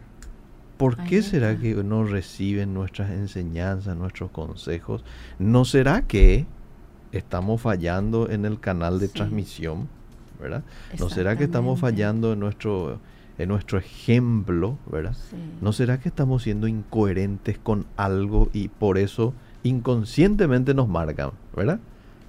¿Por 0.78 0.96
qué 0.96 1.24
será 1.24 1.58
que 1.58 1.74
no 1.84 2.04
reciben 2.04 2.74
nuestras 2.74 3.10
enseñanzas, 3.10 3.98
nuestros 3.98 4.30
consejos? 4.30 5.04
¿No 5.40 5.66
será 5.66 6.04
que 6.04 6.46
estamos 7.12 7.62
fallando 7.62 8.30
en 8.30 8.46
el 8.46 8.60
canal 8.60 9.00
de 9.00 9.08
transmisión? 9.08 9.90
¿Verdad? 10.40 10.64
¿No 11.00 11.10
será 11.10 11.36
que 11.36 11.46
estamos 11.46 11.80
fallando 11.80 12.34
en 12.34 12.40
nuestro, 12.40 13.00
en 13.38 13.50
nuestro 13.50 13.78
ejemplo? 13.78 14.78
¿Verdad? 14.92 15.16
¿No 15.62 15.74
será 15.74 16.00
que 16.00 16.10
estamos 16.10 16.44
siendo 16.44 16.68
incoherentes 16.68 17.58
con 17.58 17.86
algo 17.96 18.50
y 18.54 18.68
por 18.68 18.98
eso 18.98 19.34
inconscientemente 19.64 20.74
nos 20.74 20.88
marcan? 20.88 21.32
¿Verdad? 21.56 21.80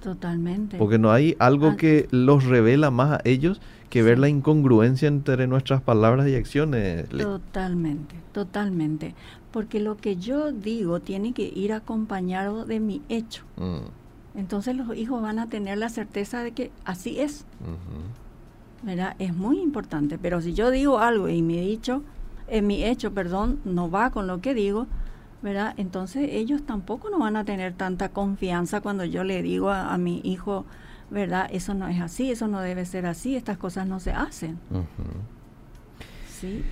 Totalmente. 0.01 0.77
Porque 0.77 0.97
no 0.97 1.11
hay 1.11 1.35
algo 1.39 1.69
ah. 1.69 1.77
que 1.77 2.07
los 2.11 2.45
revela 2.45 2.89
más 2.89 3.19
a 3.19 3.21
ellos 3.25 3.59
que 3.89 4.03
ver 4.03 4.19
la 4.19 4.29
incongruencia 4.29 5.07
entre 5.07 5.47
nuestras 5.47 5.81
palabras 5.81 6.27
y 6.27 6.35
acciones. 6.35 7.09
Totalmente, 7.09 8.15
totalmente. 8.31 9.15
Porque 9.51 9.79
lo 9.79 9.97
que 9.97 10.15
yo 10.15 10.51
digo 10.51 10.99
tiene 10.99 11.33
que 11.33 11.51
ir 11.53 11.73
acompañado 11.73 12.65
de 12.65 12.79
mi 12.79 13.01
hecho. 13.09 13.43
Mm. 13.57 14.37
Entonces 14.39 14.75
los 14.75 14.95
hijos 14.95 15.21
van 15.21 15.39
a 15.39 15.47
tener 15.47 15.79
la 15.79 15.89
certeza 15.89 16.43
de 16.43 16.51
que 16.51 16.71
así 16.85 17.19
es. 17.19 17.45
¿Verdad? 18.83 19.15
Es 19.19 19.35
muy 19.35 19.59
importante. 19.59 20.17
Pero 20.17 20.41
si 20.41 20.53
yo 20.53 20.71
digo 20.71 20.99
algo 20.99 21.27
y 21.29 21.41
mi 21.41 21.59
dicho, 21.59 22.03
en 22.47 22.67
mi 22.67 22.83
hecho, 22.83 23.13
perdón, 23.13 23.59
no 23.65 23.91
va 23.91 24.09
con 24.09 24.27
lo 24.27 24.41
que 24.41 24.53
digo, 24.53 24.87
¿verdad? 25.41 25.73
Entonces 25.77 26.29
ellos 26.31 26.63
tampoco 26.65 27.09
no 27.09 27.19
van 27.19 27.35
a 27.35 27.45
tener 27.45 27.73
tanta 27.73 28.09
confianza 28.09 28.81
cuando 28.81 29.05
yo 29.05 29.23
le 29.23 29.41
digo 29.41 29.69
a 29.69 29.97
mi 29.97 30.21
hijo, 30.23 30.65
¿verdad? 31.09 31.49
Eso 31.51 31.73
no 31.73 31.87
es 31.87 32.01
así, 32.01 32.31
eso 32.31 32.47
no 32.47 32.61
debe 32.61 32.85
ser 32.85 33.05
así, 33.05 33.35
estas 33.35 33.57
cosas 33.57 33.87
no 33.87 33.99
se 33.99 34.11
hacen. 34.11 34.57
¿Sí? 36.39 36.63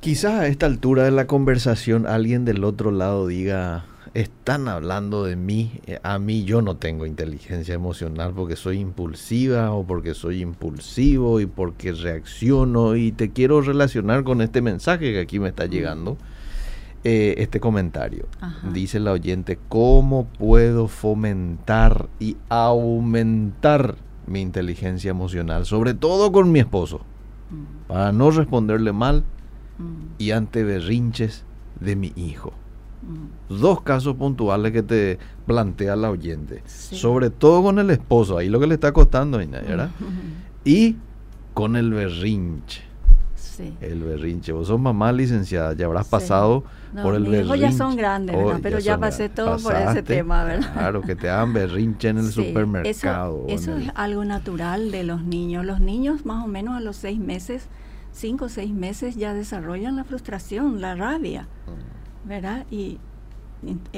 Quizás 0.00 0.34
a 0.34 0.46
esta 0.48 0.66
altura 0.66 1.04
de 1.04 1.10
la 1.10 1.26
conversación 1.26 2.06
alguien 2.06 2.44
del 2.44 2.64
otro 2.64 2.90
lado 2.90 3.26
diga, 3.26 3.86
están 4.14 4.68
hablando 4.68 5.24
de 5.24 5.34
mí, 5.34 5.80
eh, 5.86 5.98
a 6.04 6.20
mí 6.20 6.44
yo 6.44 6.62
no 6.62 6.76
tengo 6.76 7.04
inteligencia 7.04 7.74
emocional 7.74 8.32
porque 8.34 8.54
soy 8.54 8.78
impulsiva 8.78 9.72
o 9.72 9.84
porque 9.84 10.14
soy 10.14 10.40
impulsivo 10.40 11.40
y 11.40 11.46
porque 11.46 11.92
reacciono 11.92 12.94
y 12.94 13.10
te 13.10 13.32
quiero 13.32 13.60
relacionar 13.60 14.22
con 14.22 14.40
este 14.40 14.62
mensaje 14.62 15.12
que 15.12 15.20
aquí 15.20 15.40
me 15.40 15.48
está 15.48 15.66
llegando. 15.66 16.16
Eh, 17.06 17.34
este 17.42 17.60
comentario. 17.60 18.26
Dice 18.72 18.98
la 18.98 19.12
oyente, 19.12 19.58
¿cómo 19.68 20.24
puedo 20.24 20.88
fomentar 20.88 22.08
y 22.18 22.38
aumentar 22.48 23.96
mi 24.26 24.40
inteligencia 24.40 25.10
emocional? 25.10 25.66
Sobre 25.66 25.92
todo 25.92 26.32
con 26.32 26.50
mi 26.50 26.60
esposo, 26.60 27.02
mm. 27.50 27.88
para 27.88 28.10
no 28.10 28.30
responderle 28.30 28.94
mal 28.94 29.22
mm. 29.76 30.14
y 30.16 30.30
ante 30.30 30.64
berrinches 30.64 31.44
de 31.78 31.94
mi 31.94 32.14
hijo. 32.16 32.54
Dos 33.48 33.82
casos 33.82 34.16
puntuales 34.16 34.72
que 34.72 34.82
te 34.82 35.18
plantea 35.46 35.96
la 35.96 36.10
oyente. 36.10 36.62
Sobre 36.66 37.30
todo 37.30 37.62
con 37.62 37.78
el 37.78 37.90
esposo, 37.90 38.38
ahí 38.38 38.48
lo 38.48 38.60
que 38.60 38.66
le 38.66 38.74
está 38.74 38.92
costando, 38.92 39.38
¿verdad? 39.38 39.90
Y 40.64 40.96
con 41.52 41.76
el 41.76 41.92
berrinche. 41.92 42.82
El 43.80 44.02
berrinche. 44.02 44.52
Vos 44.52 44.68
sos 44.68 44.80
mamá 44.80 45.12
licenciada, 45.12 45.74
ya 45.74 45.86
habrás 45.86 46.08
pasado 46.08 46.64
por 47.02 47.14
el 47.14 47.24
berrinche. 47.24 47.58
ya 47.58 47.72
son 47.72 47.96
grandes, 47.96 48.36
oh, 48.36 48.58
pero 48.62 48.78
ya, 48.78 48.98
pasé 48.98 49.28
todo 49.28 49.58
por 49.58 49.74
ese 49.76 50.02
tema, 50.02 50.44
¿verdad? 50.44 50.72
Claro, 50.72 51.02
que 51.02 51.14
te 51.14 51.28
hagan 51.28 51.52
berrinche 51.52 52.08
en 52.08 52.18
el 52.18 52.32
supermercado. 52.32 53.44
Eso, 53.48 53.76
es 53.76 53.90
algo 53.94 54.24
natural 54.24 54.90
de 54.90 55.04
los 55.04 55.22
niños. 55.22 55.64
Los 55.64 55.80
niños 55.80 56.26
más 56.26 56.44
o 56.44 56.48
menos 56.48 56.76
a 56.76 56.80
los 56.80 56.96
seis 56.96 57.18
meses, 57.18 57.68
cinco 58.12 58.46
o 58.46 58.48
seis 58.48 58.72
meses 58.72 59.16
ya 59.16 59.34
desarrollan 59.34 59.96
la 59.96 60.04
frustración, 60.04 60.80
la 60.80 60.94
rabia, 60.94 61.42
mm. 61.42 61.94
¿Verdad? 62.24 62.66
Y 62.70 62.98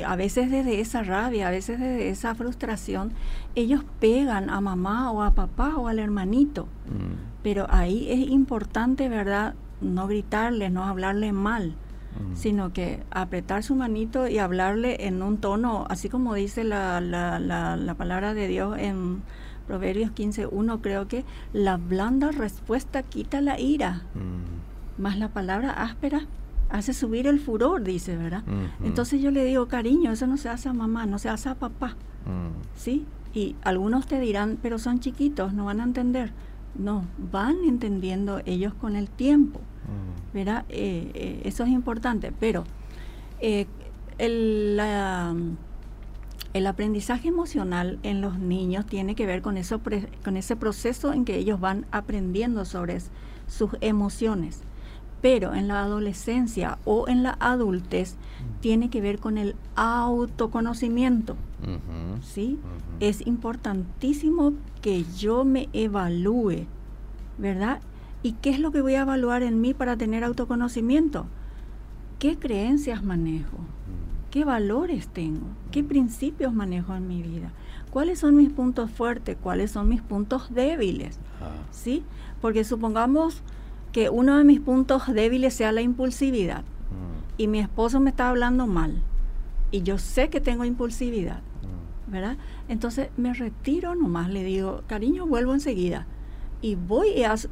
a 0.07 0.17
veces 0.17 0.51
desde 0.51 0.81
esa 0.81 1.03
rabia, 1.03 1.49
a 1.49 1.51
veces 1.51 1.81
desde 1.81 2.09
esa 2.11 2.35
frustración, 2.35 3.13
ellos 3.55 3.85
pegan 4.01 4.51
a 4.51 4.61
mamá 4.61 5.11
o 5.11 5.23
a 5.23 5.33
papá 5.33 5.77
o 5.77 5.89
al 5.89 5.99
hermanito. 5.99 6.65
Mm. 6.87 7.43
Pero 7.43 7.67
ahí 7.71 8.11
es 8.11 8.31
importante, 8.31 9.09
¿verdad? 9.09 9.55
No 9.81 10.07
gritarle, 10.07 10.71
no 10.71 10.85
hablarle 10.85 11.33
mal, 11.33 11.71
mm. 11.71 12.37
sino 12.37 12.73
que 12.73 13.03
apretar 13.11 13.63
su 13.63 13.75
manito 13.75 14.29
y 14.29 14.39
hablarle 14.39 15.07
en 15.07 15.23
un 15.23 15.39
tono, 15.39 15.87
así 15.89 16.09
como 16.09 16.35
dice 16.35 16.65
la, 16.65 17.01
la, 17.01 17.39
la, 17.39 17.95
palabra 17.95 18.35
de 18.35 18.49
Dios 18.49 18.77
en 18.79 19.23
Proverbios 19.67 20.13
15.1, 20.13 20.81
creo 20.81 21.09
que 21.09 21.25
la 21.53 21.77
blanda 21.77 22.31
respuesta 22.31 23.03
quita 23.03 23.41
la 23.41 23.59
ira, 23.59 24.03
mm. 24.15 25.03
más 25.03 25.19
la 25.19 25.29
palabra 25.29 25.71
áspera 25.71 26.27
hace 26.71 26.93
subir 26.93 27.27
el 27.27 27.41
furor, 27.41 27.83
dice, 27.83 28.17
¿verdad? 28.17 28.43
Entonces 28.83 29.21
yo 29.21 29.31
le 29.31 29.45
digo, 29.45 29.67
cariño, 29.69 30.13
eso 30.13 30.27
no 30.27 30.37
se 30.37 30.49
hace 30.49 30.69
a 30.69 30.73
mamá, 30.73 31.07
no 31.07 31.19
se 31.19 31.29
hace 31.29 31.49
a 31.49 31.55
papá, 31.55 31.97
mm. 32.27 32.77
¿sí? 32.77 33.05
Y 33.35 33.55
algunos 33.63 34.07
te 34.07 34.19
dirán, 34.19 34.59
pero 34.63 34.79
son 34.79 35.01
chiquitos, 35.01 35.53
no 35.53 35.67
van 35.67 35.81
a 35.81 35.85
entender. 35.85 36.33
No, 36.75 37.05
van 37.31 37.57
entendiendo 37.67 38.41
ellos 38.45 38.75
con 38.75 38.97
el 38.97 39.09
tiempo. 39.09 39.61
Mm. 39.61 40.35
¿verdad? 40.37 40.65
Eh, 40.69 41.11
eh, 41.15 41.43
eso 41.45 41.65
es 41.65 41.71
importante, 41.71 42.33
pero 42.39 42.65
eh, 43.41 43.67
el, 44.19 44.79
el, 46.53 46.67
aprendizaje 46.67 47.29
emocional 47.29 47.99
en 48.03 48.21
los 48.21 48.39
niños 48.39 48.87
tiene 48.87 49.15
que 49.15 49.25
ver 49.27 49.41
con, 49.43 49.57
eso, 49.57 49.81
con 50.25 50.37
ese 50.37 50.57
proceso 50.57 51.13
en 51.13 51.25
que 51.25 51.37
ellos 51.37 51.61
van 51.61 51.87
aprendiendo 51.91 52.65
sobre 52.65 52.99
sus 53.47 53.71
emociones. 53.81 54.61
Pero 55.23 55.55
en 55.55 55.69
la 55.69 55.83
adolescencia 55.83 56.79
o 56.85 57.09
en 57.09 57.23
la 57.23 57.37
adultez 57.41 58.17
tiene 58.61 58.91
que 58.91 59.01
ver 59.01 59.19
con 59.19 59.39
el 59.39 59.57
autoconocimiento. 59.75 61.37
¿sí? 62.23 62.59
Es 63.01 63.27
importantísimo 63.27 64.53
que 64.83 65.05
yo 65.17 65.45
me 65.45 65.69
evalúe, 65.73 66.67
¿verdad? 67.39 67.81
¿Y 68.23 68.33
qué 68.33 68.51
es 68.51 68.61
lo 68.61 68.73
que 68.73 68.83
voy 68.83 68.95
a 68.95 69.03
evaluar 69.03 69.43
en 69.43 69.61
mí 69.61 69.75
para 69.75 69.97
tener 69.97 70.25
autoconocimiento? 70.25 71.27
¿Qué 72.19 72.39
creencias 72.39 73.03
manejo? 73.05 73.59
¿Qué 74.31 74.45
valores 74.45 75.09
tengo? 75.09 75.47
¿Qué 75.71 75.83
principios 75.85 76.53
manejo 76.53 76.95
en 76.95 77.09
mi 77.09 77.23
vida? 77.23 77.53
¿Cuáles 77.91 78.19
son 78.19 78.37
mis 78.37 78.51
puntos 78.51 78.91
fuertes? 78.91 79.37
¿Cuáles 79.43 79.71
son 79.71 79.89
mis 79.89 80.03
puntos 80.03 80.53
débiles? 80.53 81.19
¿Sí? 81.71 82.05
Porque 82.41 82.65
supongamos 82.65 83.43
que 83.93 84.11
uno 84.11 84.37
de 84.37 84.45
mis 84.45 84.61
puntos 84.61 85.07
débiles 85.07 85.55
sea 85.55 85.73
la 85.73 85.83
impulsividad 85.83 86.65
y 87.39 87.49
mi 87.49 87.59
esposo 87.59 88.01
me 88.01 88.11
está 88.11 88.29
hablando 88.29 88.67
mal 88.67 89.03
y 89.71 89.83
yo 89.83 89.99
sé 89.99 90.31
que 90.31 90.41
tengo 90.41 90.65
impulsividad, 90.65 91.41
¿verdad? 92.07 92.37
Entonces 92.69 93.11
me 93.17 93.35
retiro 93.35 93.95
nomás, 93.95 94.31
le 94.31 94.45
digo, 94.45 94.83
cariño, 94.87 95.27
vuelvo 95.27 95.55
enseguida. 95.55 96.07
Y 96.63 96.75
voy 96.75 97.09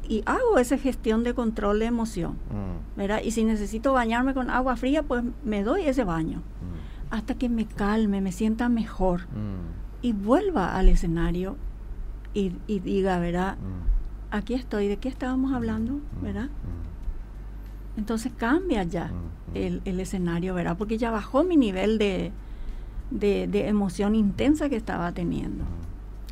y, 0.09 0.23
hago 0.25 0.57
esa 0.57 0.77
gestión 0.77 1.23
de 1.23 1.33
control 1.33 1.79
de 1.79 1.85
emoción, 1.85 2.33
mm. 2.33 2.97
¿verdad? 2.97 3.21
Y 3.23 3.31
si 3.31 3.43
necesito 3.43 3.93
bañarme 3.93 4.33
con 4.33 4.49
agua 4.49 4.75
fría, 4.75 5.03
pues 5.03 5.23
me 5.43 5.63
doy 5.63 5.83
ese 5.83 6.03
baño. 6.03 6.39
Mm. 6.39 7.13
Hasta 7.13 7.35
que 7.35 7.47
me 7.47 7.65
calme, 7.65 8.19
me 8.21 8.31
sienta 8.31 8.67
mejor. 8.67 9.21
Mm. 9.29 10.01
Y 10.01 10.13
vuelva 10.13 10.75
al 10.75 10.89
escenario 10.89 11.55
y, 12.33 12.51
diga, 12.67 13.19
¿verdad? 13.19 13.57
Aquí 14.35 14.53
estoy, 14.53 14.89
¿de 14.89 14.97
qué 14.97 15.07
estábamos 15.07 15.53
hablando? 15.53 16.01
¿Verdad? 16.21 16.49
Entonces 17.95 18.33
cambia 18.37 18.83
ya 18.83 19.09
el, 19.53 19.81
el 19.85 19.97
escenario, 20.01 20.53
¿verdad? 20.53 20.75
Porque 20.77 20.97
ya 20.97 21.09
bajó 21.09 21.45
mi 21.45 21.55
nivel 21.55 21.97
de, 21.97 22.33
de, 23.11 23.67
emoción 23.69 24.13
intensa 24.13 24.67
que 24.67 24.75
estaba 24.75 25.13
teniendo. 25.13 25.63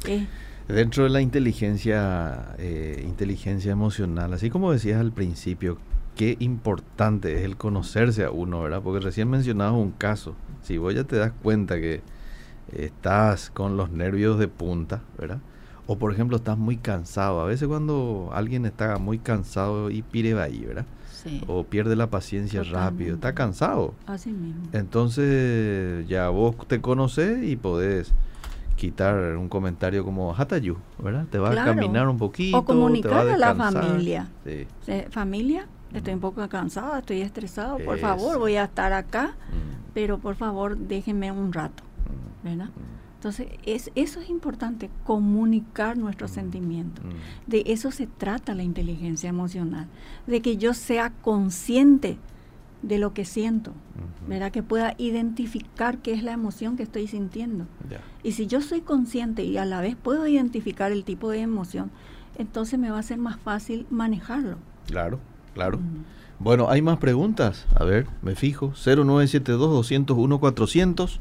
Eh, 0.06 0.28
Dentro 0.68 1.06
de 1.06 1.12
la 1.12 1.22
inteligencia, 1.22 2.54
eh, 2.58 3.02
inteligencia 3.08 3.72
emocional, 3.72 4.34
así 4.34 4.50
como 4.50 4.74
decías 4.74 5.00
al 5.00 5.14
principio, 5.14 5.78
qué 6.18 6.36
importante 6.40 7.38
es 7.38 7.46
el 7.46 7.56
conocerse 7.56 8.26
a 8.26 8.32
uno, 8.32 8.64
¿verdad? 8.64 8.82
Porque 8.82 9.00
recién 9.00 9.30
mencionabas 9.30 9.80
un 9.80 9.92
caso. 9.92 10.36
Si 10.62 10.78
vos 10.78 10.94
ya 10.94 11.06
te 11.06 11.16
das 11.16 11.32
cuenta 11.42 11.80
que 11.80 12.02
estás 12.74 13.50
con 13.50 13.78
los 13.78 13.92
nervios 13.92 14.40
de 14.40 14.50
punta, 14.50 15.04
¿verdad? 15.18 15.40
O 15.86 15.98
por 15.98 16.14
ejemplo 16.14 16.38
estás 16.38 16.58
muy 16.58 16.78
cansado. 16.78 17.42
A 17.42 17.46
veces 17.46 17.68
cuando 17.68 18.30
alguien 18.34 18.66
está 18.66 18.98
muy 18.98 19.20
cansado 19.20 19.90
y 19.90 20.02
pire 20.02 20.40
ahí, 20.40 20.64
¿verdad? 20.66 20.86
o 21.48 21.64
pierde 21.64 21.96
la 21.96 22.08
paciencia 22.08 22.64
rápido, 22.64 23.16
está 23.16 23.34
cansado. 23.34 23.94
Así 24.06 24.32
mismo. 24.32 24.64
Entonces 24.74 26.08
ya 26.08 26.30
vos 26.30 26.56
te 26.68 26.82
conoces 26.82 27.44
y 27.44 27.56
podés 27.56 28.14
quitar 28.76 29.38
un 29.38 29.48
comentario 29.50 30.04
como 30.04 30.36
Hatayu, 30.36 30.78
¿verdad? 31.00 31.26
Te 31.30 31.40
va 31.40 31.52
a 31.52 31.66
caminar 31.66 32.08
un 32.08 32.18
poquito. 32.18 32.58
O 32.58 32.66
comunicar 32.66 33.28
a, 33.28 33.38
la 33.38 33.56
familia. 33.56 34.28
Familia, 35.10 35.68
estoy 35.94 36.14
un 36.14 36.20
poco 36.20 36.48
cansada, 36.50 37.00
estoy 37.00 37.22
estresado, 37.22 37.78
por 37.80 37.98
favor, 38.00 38.40
voy 38.40 38.56
a 38.56 38.66
estar 38.66 38.94
acá, 38.94 39.28
mm. 39.28 39.94
pero 39.94 40.18
por 40.18 40.36
favor 40.36 40.78
déjenme 40.78 41.32
un 41.32 41.54
rato, 41.54 41.84
mm. 41.84 42.48
¿verdad? 42.48 42.70
Mm. 43.24 43.24
Entonces, 43.24 43.48
es, 43.66 43.90
eso 43.96 44.20
es 44.20 44.30
importante, 44.30 44.90
comunicar 45.06 45.98
nuestros 45.98 46.32
sentimientos. 46.32 47.06
De 47.48 47.64
eso 47.68 47.90
se 47.92 48.08
trata 48.08 48.54
la 48.54 48.64
inteligencia 48.64 49.30
emocional, 49.30 49.88
de 50.28 50.42
que 50.42 50.58
yo 50.58 50.74
sea 50.74 51.14
consciente 51.22 52.18
de 52.82 53.00
lo 53.00 53.14
que 53.14 53.24
siento, 53.24 53.72
¿verdad? 54.28 54.52
Que 54.52 54.62
pueda 54.62 54.94
identificar 54.98 56.00
qué 56.00 56.12
es 56.12 56.22
la 56.22 56.34
emoción 56.34 56.76
que 56.76 56.84
estoy 56.84 57.08
sintiendo. 57.08 57.66
Y 58.24 58.34
si 58.34 58.46
yo 58.48 58.60
soy 58.62 58.82
consciente 58.82 59.46
y 59.46 59.58
a 59.58 59.64
la 59.66 59.80
vez 59.80 59.96
puedo 59.96 60.28
identificar 60.28 60.92
el 60.92 61.06
tipo 61.06 61.30
de 61.30 61.40
emoción, 61.40 61.92
entonces 62.38 62.78
me 62.78 62.92
va 62.92 63.00
a 63.00 63.04
ser 63.04 63.20
más 63.20 63.40
fácil 63.40 63.88
manejarlo. 63.90 64.58
Claro, 64.88 65.22
claro. 65.54 65.80
Bueno, 66.40 66.70
hay 66.70 66.82
más 66.82 66.98
preguntas. 66.98 67.66
A 67.76 67.86
ver, 67.86 68.08
me 68.22 68.36
fijo. 68.36 68.74
0972-201-400. 68.74 71.20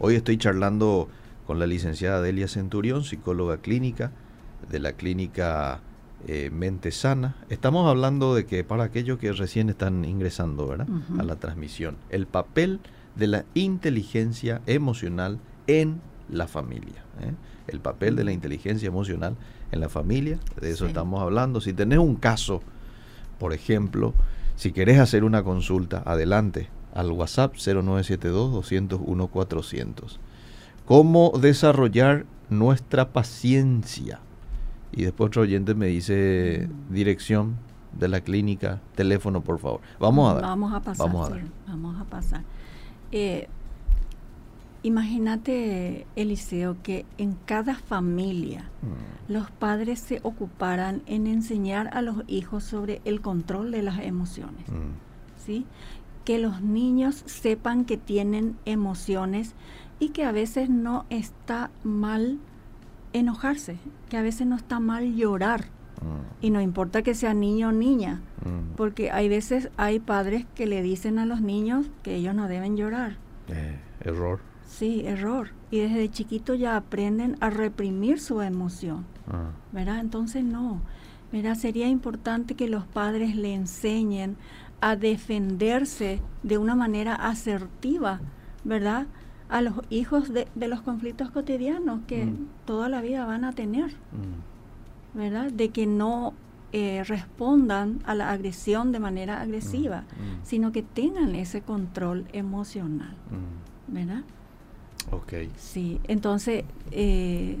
Hoy 0.00 0.16
estoy 0.16 0.38
charlando 0.38 1.08
con 1.46 1.58
la 1.58 1.66
licenciada 1.66 2.20
Delia 2.20 2.48
Centurión, 2.48 3.04
psicóloga 3.04 3.58
clínica 3.58 4.12
de 4.70 4.80
la 4.80 4.92
clínica 4.92 5.80
eh, 6.26 6.50
mente 6.50 6.90
sana. 6.90 7.36
Estamos 7.50 7.88
hablando 7.88 8.34
de 8.34 8.46
que 8.46 8.64
para 8.64 8.84
aquellos 8.84 9.18
que 9.18 9.32
recién 9.32 9.68
están 9.68 10.04
ingresando 10.04 10.66
¿verdad? 10.66 10.88
a 11.18 11.22
la 11.22 11.36
transmisión, 11.36 11.96
el 12.10 12.26
papel 12.26 12.80
de 13.14 13.28
la 13.28 13.44
inteligencia 13.54 14.60
emocional 14.66 15.38
en 15.66 16.00
la 16.28 16.48
familia. 16.48 17.04
¿eh? 17.20 17.32
El 17.68 17.80
papel 17.80 18.16
de 18.16 18.24
la 18.24 18.32
inteligencia 18.32 18.88
emocional 18.88 19.36
en 19.72 19.80
la 19.80 19.88
familia, 19.88 20.38
de 20.60 20.70
eso 20.70 20.86
estamos 20.86 21.22
hablando. 21.22 21.60
Si 21.60 21.72
tenés 21.72 21.98
un 21.98 22.14
caso, 22.16 22.62
por 23.38 23.52
ejemplo, 23.52 24.14
si 24.56 24.72
querés 24.72 24.98
hacer 24.98 25.22
una 25.24 25.44
consulta, 25.44 26.02
adelante 26.04 26.68
al 26.94 27.12
WhatsApp 27.12 27.54
0972-201-400. 27.54 30.18
¿Cómo 30.86 31.32
desarrollar 31.38 32.26
nuestra 32.48 33.12
paciencia? 33.12 34.20
Y 34.92 35.02
después 35.02 35.28
otro 35.28 35.42
oyente 35.42 35.74
me 35.74 35.86
dice 35.86 36.68
dirección 36.88 37.56
de 37.92 38.08
la 38.08 38.20
clínica, 38.20 38.80
teléfono, 38.94 39.42
por 39.42 39.58
favor. 39.58 39.80
Vamos 39.98 40.30
a 40.30 40.34
dar. 40.34 40.42
Vamos 40.44 40.72
a 40.72 40.80
pasar. 40.80 41.06
Vamos 41.06 41.30
a, 41.30 41.40
vamos 41.66 42.00
a 42.00 42.04
pasar. 42.04 42.42
Eh, 43.10 43.48
imagínate, 44.84 46.06
Eliseo, 46.14 46.76
que 46.84 47.04
en 47.18 47.36
cada 47.46 47.74
familia 47.74 48.70
mm. 48.82 49.32
los 49.32 49.50
padres 49.50 49.98
se 49.98 50.20
ocuparan 50.22 51.02
en 51.06 51.26
enseñar 51.26 51.90
a 51.94 52.00
los 52.02 52.22
hijos 52.28 52.62
sobre 52.62 53.00
el 53.04 53.20
control 53.20 53.72
de 53.72 53.82
las 53.82 53.98
emociones. 53.98 54.68
Mm. 54.68 55.44
¿sí? 55.44 55.66
Que 56.24 56.38
los 56.38 56.60
niños 56.60 57.22
sepan 57.26 57.84
que 57.84 57.96
tienen 57.96 58.56
emociones 58.64 59.54
y 59.98 60.10
que 60.10 60.24
a 60.24 60.32
veces 60.32 60.68
no 60.68 61.06
está 61.10 61.70
mal 61.84 62.38
enojarse, 63.12 63.78
que 64.08 64.16
a 64.16 64.22
veces 64.22 64.46
no 64.46 64.56
está 64.56 64.80
mal 64.80 65.14
llorar. 65.14 65.66
Mm. 66.02 66.44
Y 66.44 66.50
no 66.50 66.60
importa 66.60 67.02
que 67.02 67.14
sea 67.14 67.32
niño 67.32 67.68
o 67.68 67.72
niña, 67.72 68.20
mm. 68.44 68.74
porque 68.76 69.10
hay 69.10 69.28
veces 69.28 69.70
hay 69.76 69.98
padres 69.98 70.46
que 70.54 70.66
le 70.66 70.82
dicen 70.82 71.18
a 71.18 71.26
los 71.26 71.40
niños 71.40 71.86
que 72.02 72.16
ellos 72.16 72.34
no 72.34 72.48
deben 72.48 72.76
llorar. 72.76 73.16
Eh, 73.48 73.78
error. 74.00 74.40
Sí, 74.68 75.06
error. 75.06 75.50
Y 75.70 75.80
desde 75.80 76.10
chiquito 76.10 76.54
ya 76.54 76.76
aprenden 76.76 77.36
a 77.40 77.50
reprimir 77.50 78.20
su 78.20 78.42
emoción. 78.42 79.06
Ah. 79.28 79.50
¿Verdad? 79.72 80.00
Entonces 80.00 80.44
no. 80.44 80.82
¿Verdad? 81.32 81.54
Sería 81.54 81.88
importante 81.88 82.54
que 82.54 82.68
los 82.68 82.84
padres 82.84 83.36
le 83.36 83.54
enseñen 83.54 84.36
a 84.80 84.96
defenderse 84.96 86.20
de 86.42 86.58
una 86.58 86.74
manera 86.74 87.14
asertiva, 87.14 88.20
¿verdad? 88.64 89.06
A 89.48 89.60
los 89.60 89.74
hijos 89.90 90.32
de, 90.32 90.48
los 90.56 90.80
conflictos 90.82 91.30
cotidianos 91.30 92.00
que 92.06 92.26
mm. 92.26 92.48
toda 92.64 92.88
la 92.88 93.00
vida 93.00 93.24
van 93.24 93.44
a 93.44 93.52
tener, 93.52 93.92
mm. 93.92 95.18
¿verdad? 95.18 95.52
De 95.52 95.68
que 95.70 95.86
no 95.86 96.34
eh, 96.72 97.04
respondan 97.04 98.00
a 98.04 98.14
la 98.14 98.30
agresión 98.30 98.92
de 98.92 98.98
manera 98.98 99.40
agresiva, 99.40 100.00
mm. 100.00 100.44
sino 100.44 100.72
que 100.72 100.82
tengan 100.82 101.34
ese 101.34 101.62
control 101.62 102.26
emocional, 102.32 103.14
¿verdad? 103.86 104.24
Ok. 105.12 105.34
Sí, 105.56 106.00
entonces, 106.08 106.64
eh, 106.90 107.58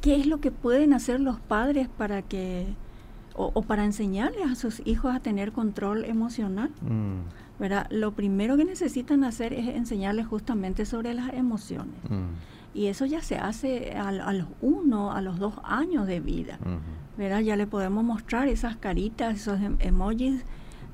¿qué 0.00 0.16
es 0.16 0.26
lo 0.26 0.40
que 0.40 0.50
pueden 0.50 0.94
hacer 0.94 1.20
los 1.20 1.38
padres 1.40 1.88
para 1.88 2.22
que, 2.22 2.66
o, 3.34 3.50
o 3.52 3.62
para 3.62 3.84
enseñarles 3.84 4.50
a 4.50 4.54
sus 4.54 4.80
hijos 4.86 5.14
a 5.14 5.20
tener 5.20 5.52
control 5.52 6.06
emocional? 6.06 6.70
Lo 7.90 8.12
primero 8.12 8.56
que 8.56 8.64
necesitan 8.64 9.24
hacer 9.24 9.52
es 9.52 9.68
enseñarles 9.68 10.26
justamente 10.26 10.86
sobre 10.86 11.14
las 11.14 11.32
emociones. 11.34 11.96
Mm. 12.08 12.30
Y 12.72 12.86
eso 12.86 13.04
ya 13.04 13.20
se 13.20 13.36
hace 13.36 13.92
a, 13.92 14.32
los 14.32 14.46
uno, 14.60 15.12
a 15.12 15.20
los 15.20 15.38
dos 15.38 15.54
años 15.64 16.06
de 16.06 16.20
vida. 16.20 16.58
¿verdad? 17.20 17.40
Ya 17.40 17.56
le 17.56 17.66
podemos 17.66 18.02
mostrar 18.02 18.48
esas 18.48 18.76
caritas, 18.76 19.34
esos 19.36 19.60
em, 19.60 19.76
emojis 19.80 20.42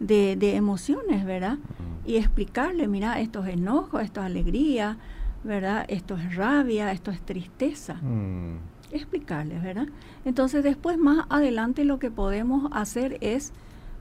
de, 0.00 0.56
emociones, 0.56 1.24
¿verdad? 1.24 1.58
Y 2.04 2.16
explicarle, 2.16 2.88
mira, 2.88 3.20
esto 3.20 3.44
es 3.44 3.54
enojo, 3.54 4.00
esto 4.00 4.20
es 4.20 4.26
alegría, 4.26 4.98
¿verdad? 5.44 5.84
Esto 5.88 6.16
es 6.16 6.34
rabia, 6.34 6.90
esto 6.90 7.12
es 7.12 7.20
tristeza. 7.20 7.94
Mm. 7.94 8.58
Explicarles, 8.90 9.62
¿verdad? 9.62 9.86
Entonces 10.24 10.64
después 10.64 10.98
más 10.98 11.26
adelante 11.28 11.84
lo 11.84 12.00
que 12.00 12.10
podemos 12.10 12.70
hacer 12.72 13.18
es 13.20 13.52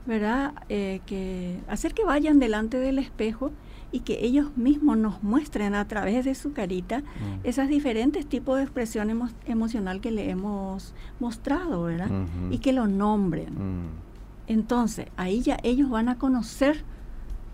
¿verdad? 0.06 0.54
Eh, 0.68 1.00
que 1.06 1.60
hacer 1.68 1.94
que 1.94 2.04
vayan 2.04 2.38
delante 2.38 2.78
del 2.78 2.98
espejo 2.98 3.52
y 3.92 4.00
que 4.00 4.24
ellos 4.24 4.56
mismos 4.56 4.98
nos 4.98 5.22
muestren 5.22 5.74
a 5.74 5.86
través 5.86 6.24
de 6.24 6.34
su 6.34 6.52
carita 6.52 7.00
mm. 7.00 7.44
esas 7.44 7.68
diferentes 7.68 8.26
tipos 8.26 8.56
de 8.56 8.64
expresión 8.64 9.30
emocional 9.46 10.00
que 10.00 10.10
le 10.10 10.30
hemos 10.30 10.94
mostrado, 11.20 11.84
¿verdad? 11.84 12.10
Y 12.50 12.58
que 12.58 12.72
lo 12.72 12.86
nombren. 12.86 13.54
Mm. 13.54 13.88
Entonces, 14.48 15.06
ahí 15.16 15.40
ya 15.40 15.56
ellos 15.62 15.88
van 15.90 16.08
a 16.08 16.18
conocer, 16.18 16.84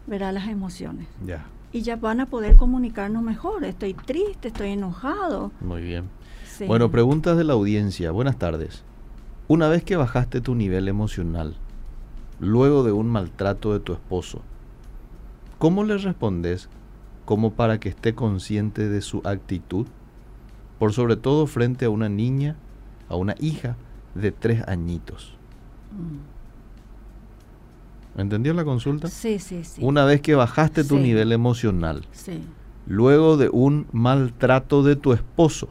¿verdad? 0.06 0.32
Las 0.32 0.48
emociones. 0.48 1.06
Ya. 1.24 1.46
Y 1.72 1.82
ya 1.82 1.96
van 1.96 2.20
a 2.20 2.26
poder 2.26 2.56
comunicarnos 2.56 3.22
mejor. 3.22 3.64
Estoy 3.64 3.94
triste, 3.94 4.48
estoy 4.48 4.70
enojado. 4.70 5.52
Muy 5.60 5.82
bien. 5.82 6.08
Bueno, 6.66 6.90
preguntas 6.90 7.36
de 7.36 7.44
la 7.44 7.54
audiencia. 7.54 8.10
Buenas 8.10 8.36
tardes. 8.36 8.84
Una 9.48 9.68
vez 9.68 9.82
que 9.82 9.96
bajaste 9.96 10.40
tu 10.40 10.54
nivel 10.54 10.86
emocional, 10.88 11.56
luego 12.42 12.82
de 12.82 12.90
un 12.90 13.08
maltrato 13.08 13.72
de 13.72 13.78
tu 13.78 13.92
esposo, 13.92 14.42
¿cómo 15.58 15.84
le 15.84 15.96
respondes 15.96 16.68
como 17.24 17.52
para 17.52 17.78
que 17.78 17.88
esté 17.88 18.14
consciente 18.14 18.88
de 18.88 19.00
su 19.00 19.22
actitud? 19.24 19.86
Por 20.80 20.92
sobre 20.92 21.14
todo 21.14 21.46
frente 21.46 21.84
a 21.84 21.90
una 21.90 22.08
niña, 22.08 22.56
a 23.08 23.14
una 23.14 23.36
hija 23.38 23.76
de 24.16 24.32
tres 24.32 24.64
añitos. 24.66 25.36
¿Me 28.16 28.22
¿Entendió 28.22 28.52
la 28.54 28.64
consulta? 28.64 29.06
Sí, 29.06 29.38
sí, 29.38 29.62
sí. 29.62 29.80
Una 29.82 30.04
vez 30.04 30.20
que 30.20 30.34
bajaste 30.34 30.82
tu 30.82 30.98
nivel 30.98 31.30
emocional, 31.30 32.04
luego 32.88 33.36
de 33.36 33.50
un 33.50 33.86
maltrato 33.92 34.82
de 34.82 34.96
tu 34.96 35.12
esposo, 35.12 35.68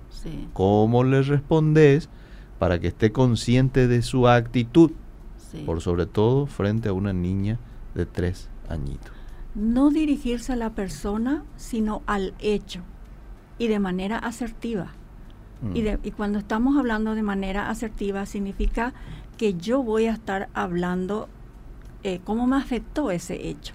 ¿cómo 0.53 1.03
le 1.03 1.21
respondes 1.21 2.07
para 2.59 2.79
que 2.79 2.87
esté 2.87 3.11
consciente 3.11 3.89
de 3.89 4.01
su 4.01 4.29
actitud? 4.29 4.91
Por 5.65 5.81
sobre 5.81 6.05
todo 6.05 6.45
frente 6.45 6.89
a 6.89 6.93
una 6.93 7.13
niña 7.13 7.59
de 7.95 8.05
tres 8.05 8.49
añitos. 8.69 9.11
No 9.53 9.89
dirigirse 9.89 10.53
a 10.53 10.55
la 10.55 10.71
persona, 10.71 11.43
sino 11.57 12.03
al 12.05 12.33
hecho 12.39 12.81
y 13.57 13.67
de 13.67 13.79
manera 13.79 14.17
asertiva. 14.17 14.93
Y, 15.73 15.81
mm. 15.83 15.99
y, 16.03 16.11
cuando 16.11 16.39
estamos 16.39 16.77
hablando 16.77 17.13
de 17.13 17.21
manera 17.21 17.69
asertiva 17.69 18.25
significa 18.25 18.93
que 19.37 19.53
yo 19.53 19.83
voy 19.83 20.05
a 20.05 20.13
estar 20.13 20.49
hablando 20.53 21.29
eh, 22.03 22.19
cómo 22.23 22.47
me 22.47 22.55
afectó 22.55 23.11
ese 23.11 23.47
hecho. 23.47 23.73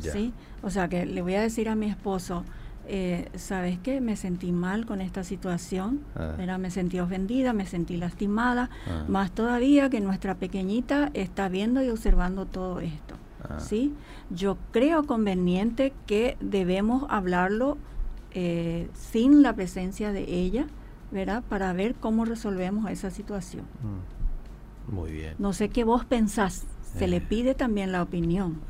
¿sí? 0.00 0.32
O 0.62 0.70
sea, 0.70 0.88
que 0.88 1.04
le 1.04 1.20
voy 1.20 1.34
a 1.34 1.40
decir 1.40 1.68
a 1.68 1.74
mi 1.74 1.86
esposo, 1.86 2.44
eh, 2.92 3.28
¿sabes 3.36 3.78
qué? 3.78 4.00
Me 4.00 4.16
sentí 4.16 4.50
mal 4.50 4.84
con 4.84 5.00
esta 5.00 5.22
situación, 5.22 6.00
ah. 6.16 6.58
me 6.58 6.72
sentí 6.72 6.98
ofendida, 6.98 7.52
me 7.52 7.64
sentí 7.64 7.96
lastimada, 7.96 8.68
ah. 8.88 9.04
más 9.06 9.30
todavía 9.30 9.88
que 9.90 10.00
nuestra 10.00 10.34
pequeñita 10.34 11.12
está 11.14 11.48
viendo 11.48 11.84
y 11.84 11.88
observando 11.88 12.46
todo 12.46 12.80
esto. 12.80 13.14
Ah. 13.48 13.60
¿sí? 13.60 13.94
Yo 14.30 14.58
creo 14.72 15.04
conveniente 15.04 15.92
que 16.08 16.36
debemos 16.40 17.04
hablarlo 17.10 17.78
eh, 18.32 18.88
sin 18.94 19.42
la 19.42 19.54
presencia 19.54 20.10
de 20.10 20.24
ella, 20.24 20.66
¿verdad? 21.12 21.44
Para 21.48 21.72
ver 21.72 21.94
cómo 21.94 22.24
resolvemos 22.24 22.90
esa 22.90 23.10
situación. 23.10 23.66
Mm. 23.82 24.94
Muy 24.96 25.12
bien. 25.12 25.34
No 25.38 25.52
sé 25.52 25.68
qué 25.68 25.84
vos 25.84 26.04
pensás, 26.04 26.66
se 26.98 27.06
le 27.06 27.18
eh. 27.18 27.20
pide 27.20 27.54
también 27.54 27.92
la 27.92 28.02
opinión. 28.02 28.60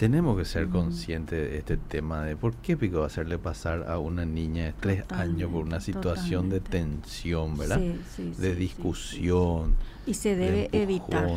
Tenemos 0.00 0.38
que 0.38 0.46
ser 0.46 0.70
conscientes 0.70 1.50
de 1.50 1.58
este 1.58 1.76
tema 1.76 2.24
de 2.24 2.34
por 2.34 2.54
qué 2.54 2.74
pico 2.74 3.04
hacerle 3.04 3.36
pasar 3.36 3.84
a 3.86 3.98
una 3.98 4.24
niña 4.24 4.64
de 4.64 4.72
tres 4.72 5.04
años 5.10 5.50
por 5.50 5.62
una 5.62 5.78
situación 5.78 6.48
de 6.48 6.60
tensión, 6.60 7.58
¿verdad? 7.58 7.82
de 8.16 8.54
discusión. 8.54 9.74
y 10.06 10.14
se 10.14 10.36
debe 10.36 10.70
evitar. 10.72 11.28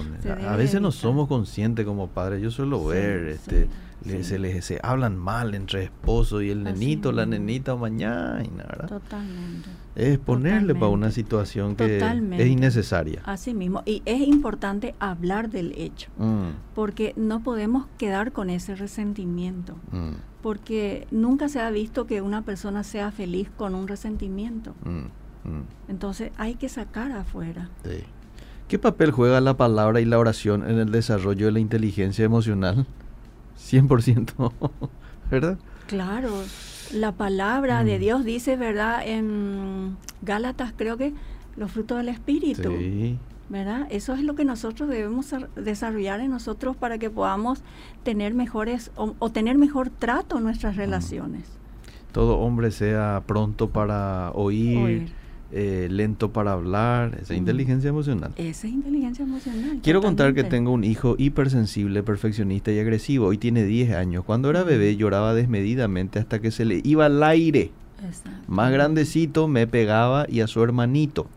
a 0.47 0.55
veces 0.55 0.79
no 0.79 0.93
somos 0.93 1.27
conscientes 1.27 1.85
como 1.85 2.07
padres. 2.07 2.41
Yo 2.41 2.51
suelo 2.51 2.85
ver, 2.85 3.27
este, 3.27 3.67
se 4.03 4.39
les 4.39 4.65
se 4.65 4.79
hablan 4.83 5.17
mal 5.17 5.55
entre 5.55 5.83
esposos 5.83 6.43
y 6.43 6.49
el 6.49 6.63
nenito, 6.63 7.11
la 7.11 7.25
nenita 7.25 7.75
mañana, 7.75 8.43
¿verdad? 8.43 8.87
Totalmente. 8.87 9.69
Es 9.95 10.17
ponerle 10.17 10.73
para 10.73 10.87
una 10.87 11.11
situación 11.11 11.75
que 11.75 11.97
es 11.97 12.47
innecesaria. 12.47 13.21
Así 13.25 13.53
mismo. 13.53 13.83
Y 13.85 14.01
es 14.05 14.21
importante 14.27 14.95
hablar 14.99 15.49
del 15.49 15.73
hecho, 15.77 16.09
mm. 16.17 16.73
porque 16.73 17.13
no 17.15 17.41
podemos 17.41 17.85
quedar 17.97 18.31
con 18.31 18.49
ese 18.49 18.75
resentimiento, 18.75 19.75
mm. 19.91 20.13
porque 20.41 21.07
nunca 21.11 21.47
se 21.47 21.59
ha 21.59 21.69
visto 21.69 22.07
que 22.07 22.21
una 22.21 22.41
persona 22.41 22.83
sea 22.83 23.11
feliz 23.11 23.49
con 23.55 23.75
un 23.75 23.87
resentimiento. 23.87 24.73
Mm, 24.83 25.61
Entonces 25.89 26.31
hay 26.37 26.55
que 26.55 26.69
sacar 26.69 27.11
afuera. 27.11 27.69
¿Qué 28.67 28.79
papel 28.79 29.11
juega 29.11 29.39
la 29.41 29.55
palabra 29.55 30.01
y 30.01 30.05
la 30.05 30.17
oración 30.17 30.67
en 30.67 30.79
el 30.79 30.91
desarrollo 30.91 31.45
de 31.45 31.51
la 31.51 31.59
inteligencia 31.59 32.25
emocional? 32.25 32.87
100%, 33.57 34.51
¿verdad? 35.31 35.57
Claro, 35.87 36.31
la 36.93 37.11
palabra 37.11 37.83
de 37.83 37.97
mm. 37.97 38.01
Dios 38.01 38.25
dice, 38.25 38.55
¿verdad? 38.55 39.01
En 39.05 39.97
Gálatas 40.21 40.73
creo 40.75 40.97
que 40.97 41.13
los 41.55 41.71
frutos 41.71 41.97
del 41.97 42.09
Espíritu. 42.09 42.73
¿Verdad? 43.49 43.87
Eso 43.91 44.13
es 44.13 44.23
lo 44.23 44.35
que 44.35 44.45
nosotros 44.45 44.89
debemos 44.89 45.35
desarrollar 45.55 46.21
en 46.21 46.31
nosotros 46.31 46.75
para 46.75 46.97
que 46.97 47.09
podamos 47.09 47.61
tener 48.01 48.33
mejores 48.33 48.89
o, 48.95 49.29
tener 49.29 49.57
mejor 49.57 49.89
trato 49.89 50.37
en 50.37 50.43
nuestras 50.43 50.75
relaciones. 50.75 51.43
Todo 52.13 52.39
hombre 52.39 52.71
sea 52.71 53.21
pronto 53.27 53.69
para 53.69 54.31
oír 54.31 55.11
eh, 55.55 55.87
lento 55.87 56.33
para 56.33 56.53
hablar, 56.53 57.19
esa 57.21 57.35
inteligencia 57.35 57.87
emocional. 57.87 58.33
Esa 58.37 58.67
inteligencia 58.67 59.23
emocional. 59.23 59.79
Quiero 59.83 60.01
contar 60.01 60.33
que 60.33 60.43
tengo 60.43 60.71
un 60.71 60.83
hijo 60.83 61.15
hipersensible, 61.19 62.01
perfeccionista 62.01 62.71
y 62.71 62.79
agresivo. 62.79 63.27
Hoy 63.27 63.37
tiene 63.37 63.63
10 63.63 63.93
años. 63.93 64.23
Cuando 64.25 64.49
era 64.49 64.63
bebé 64.63 64.95
lloraba 64.95 65.35
desmedidamente 65.35 66.17
hasta 66.17 66.39
que 66.39 66.49
se 66.49 66.65
le 66.65 66.81
iba 66.83 67.05
al 67.05 67.21
aire. 67.21 67.69
Más 68.47 68.71
grandecito 68.71 69.47
me 69.47 69.67
pegaba 69.67 70.25
y 70.27 70.41
a 70.41 70.47
su 70.47 70.63
hermanito. 70.63 71.27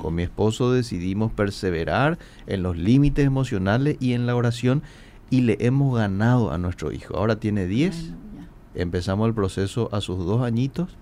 Con 0.00 0.14
mi 0.14 0.22
esposo 0.22 0.72
decidimos 0.72 1.32
perseverar 1.32 2.18
en 2.46 2.62
los 2.62 2.76
límites 2.76 3.26
emocionales 3.26 3.96
y 3.98 4.12
en 4.12 4.26
la 4.26 4.36
oración 4.36 4.82
y 5.30 5.40
le 5.40 5.56
hemos 5.60 5.96
ganado 5.96 6.52
a 6.52 6.58
nuestro 6.58 6.92
hijo. 6.92 7.16
Ahora 7.16 7.40
tiene 7.40 7.66
10 7.66 8.12
empezamos 8.78 9.28
el 9.28 9.34
proceso 9.34 9.88
a 9.92 10.00
sus 10.00 10.24
dos 10.24 10.42
añitos 10.42 10.96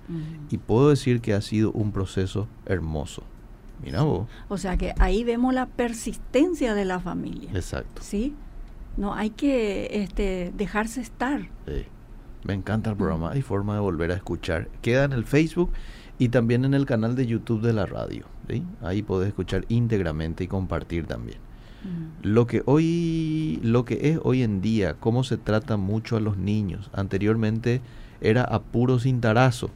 y 0.51 0.59
puedo 0.59 0.91
decir 0.91 1.21
que 1.21 1.35
ha 1.35 1.41
sido 1.41 1.71
un 1.73 1.93
proceso 1.93 2.49
hermoso. 2.65 3.23
Mira 3.85 4.03
vos. 4.03 4.27
O 4.49 4.57
sea 4.57 4.77
que 4.77 4.95
ahí 4.99 5.23
vemos 5.23 5.53
la 5.53 5.67
persistencia 5.67 6.75
de 6.75 6.85
la 6.85 6.99
familia. 6.99 7.51
Exacto. 7.55 8.03
¿Sí? 8.03 8.35
No 8.97 9.15
hay 9.15 9.31
que 9.31 10.03
este, 10.03 10.53
dejarse 10.57 11.03
estar. 11.03 11.43
Sí. 11.67 11.85
Me 12.45 12.55
encanta 12.55 12.91
el 12.91 12.97
programa. 12.97 13.33
Hay 13.33 13.43
forma 13.43 13.75
de 13.75 13.81
volver 13.81 14.13
a 14.13 14.15
escuchar. 14.15 14.69
Queda 14.81 15.05
en 15.05 15.13
el 15.13 15.25
Facebook 15.25 15.71
y 16.19 16.31
también 16.31 16.65
en 16.65 16.75
el 16.75 16.87
canal 16.87 17.15
de 17.17 17.27
YouTube 17.27 17.61
de 17.61 17.73
la 17.73 17.87
radio. 17.87 18.25
Ahí 18.81 19.03
podés 19.03 19.29
escuchar 19.29 19.67
íntegramente 19.69 20.45
y 20.45 20.47
compartir 20.47 21.07
también. 21.07 21.39
Lo 22.23 22.47
que 22.47 22.63
hoy, 22.67 23.61
lo 23.63 23.85
que 23.85 24.11
es 24.11 24.19
hoy 24.23 24.43
en 24.43 24.61
día, 24.61 24.95
cómo 24.95 25.23
se 25.23 25.37
trata 25.37 25.77
mucho 25.77 26.17
a 26.17 26.21
los 26.21 26.37
niños. 26.37 26.91
Anteriormente 26.93 27.81
era 28.21 28.43
a 28.43 28.61
puro 28.61 28.99
cintarazo 28.99 29.71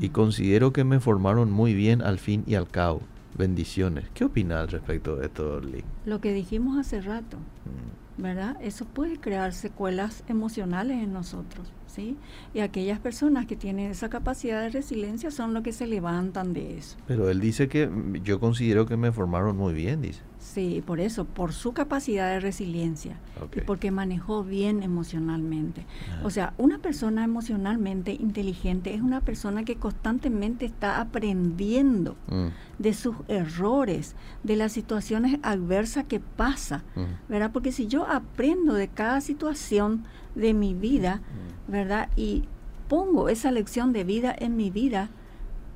y 0.00 0.10
considero 0.10 0.72
que 0.72 0.84
me 0.84 1.00
formaron 1.00 1.50
muy 1.50 1.74
bien 1.74 2.02
al 2.02 2.18
fin 2.18 2.44
y 2.46 2.54
al 2.54 2.68
cabo. 2.68 3.00
Bendiciones. 3.36 4.04
¿Qué 4.14 4.24
opinas 4.24 4.70
respecto 4.72 5.16
de 5.16 5.26
esto, 5.26 5.60
Lee? 5.60 5.84
Lo 6.06 6.20
que 6.20 6.32
dijimos 6.32 6.76
hace 6.78 7.00
rato, 7.00 7.38
¿verdad? 8.16 8.56
Eso 8.60 8.84
puede 8.84 9.18
crear 9.18 9.52
secuelas 9.52 10.24
emocionales 10.28 11.02
en 11.02 11.12
nosotros, 11.12 11.72
¿sí? 11.86 12.16
Y 12.52 12.60
aquellas 12.60 12.98
personas 12.98 13.46
que 13.46 13.54
tienen 13.54 13.90
esa 13.92 14.08
capacidad 14.08 14.60
de 14.60 14.70
resiliencia 14.70 15.30
son 15.30 15.54
los 15.54 15.62
que 15.62 15.72
se 15.72 15.86
levantan 15.86 16.52
de 16.52 16.78
eso. 16.78 16.96
Pero 17.06 17.30
él 17.30 17.40
dice 17.40 17.68
que 17.68 17.88
yo 18.24 18.40
considero 18.40 18.86
que 18.86 18.96
me 18.96 19.12
formaron 19.12 19.56
muy 19.56 19.72
bien, 19.72 20.02
dice. 20.02 20.22
Sí, 20.38 20.84
por 20.86 21.00
eso, 21.00 21.24
por 21.24 21.52
su 21.52 21.72
capacidad 21.72 22.30
de 22.30 22.38
resiliencia 22.38 23.16
y 23.56 23.60
porque 23.62 23.90
manejó 23.90 24.44
bien 24.44 24.84
emocionalmente. 24.84 25.84
O 26.22 26.30
sea, 26.30 26.54
una 26.58 26.78
persona 26.78 27.24
emocionalmente 27.24 28.12
inteligente 28.12 28.94
es 28.94 29.02
una 29.02 29.20
persona 29.20 29.64
que 29.64 29.76
constantemente 29.76 30.64
está 30.64 31.00
aprendiendo 31.00 32.16
mm. 32.28 32.46
de 32.78 32.94
sus 32.94 33.16
errores, 33.26 34.14
de 34.44 34.54
las 34.54 34.72
situaciones 34.72 35.40
adversas 35.42 36.04
que 36.04 36.20
pasa, 36.20 36.84
mm. 36.94 37.28
¿verdad? 37.28 37.50
Porque 37.52 37.72
si 37.72 37.88
yo 37.88 38.06
aprendo 38.06 38.74
de 38.74 38.86
cada 38.86 39.20
situación 39.20 40.04
de 40.36 40.54
mi 40.54 40.72
vida, 40.72 41.16
mm. 41.16 41.72
¿verdad? 41.72 42.10
Y 42.14 42.44
pongo 42.88 43.28
esa 43.28 43.50
lección 43.50 43.92
de 43.92 44.04
vida 44.04 44.34
en 44.38 44.56
mi 44.56 44.70
vida, 44.70 45.10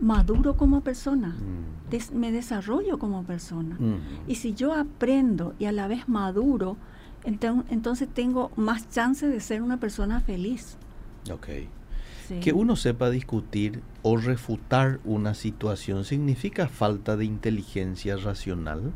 maduro 0.03 0.57
como 0.57 0.83
persona, 0.83 1.29
mm. 1.29 2.17
me 2.17 2.33
desarrollo 2.33 2.99
como 2.99 3.23
persona. 3.23 3.77
Mm. 3.79 4.29
Y 4.29 4.35
si 4.35 4.53
yo 4.53 4.75
aprendo 4.75 5.55
y 5.59 5.67
a 5.67 5.73
la 5.73 5.87
vez 5.87 6.09
maduro, 6.09 6.77
entonces 7.25 8.09
tengo 8.13 8.51
más 8.57 8.91
chance 8.91 9.27
de 9.27 9.41
ser 9.41 9.63
una 9.63 9.79
persona 9.79 10.21
feliz. 10.21 10.77
Ok. 11.31 11.49
Que 12.41 12.53
uno 12.53 12.77
sepa 12.77 13.11
discutir 13.11 13.83
o 14.01 14.17
refutar 14.17 15.01
una 15.05 15.35
situación 15.35 16.05
significa 16.05 16.67
falta 16.67 17.17
de 17.17 17.27
inteligencia 17.27 18.17
racional. 18.17 18.93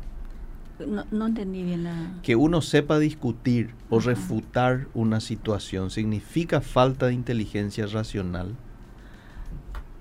No, 1.11 1.25
entendí 1.27 1.63
bien 1.63 1.83
la... 1.83 2.19
Que 2.23 2.35
uno 2.35 2.61
sepa 2.61 2.99
discutir 2.99 3.73
o 3.89 3.99
refutar 3.99 4.87
una 4.93 5.19
situación 5.19 5.91
significa 5.91 6.61
falta 6.61 7.07
de 7.07 7.13
inteligencia 7.13 7.85
racional. 7.85 8.55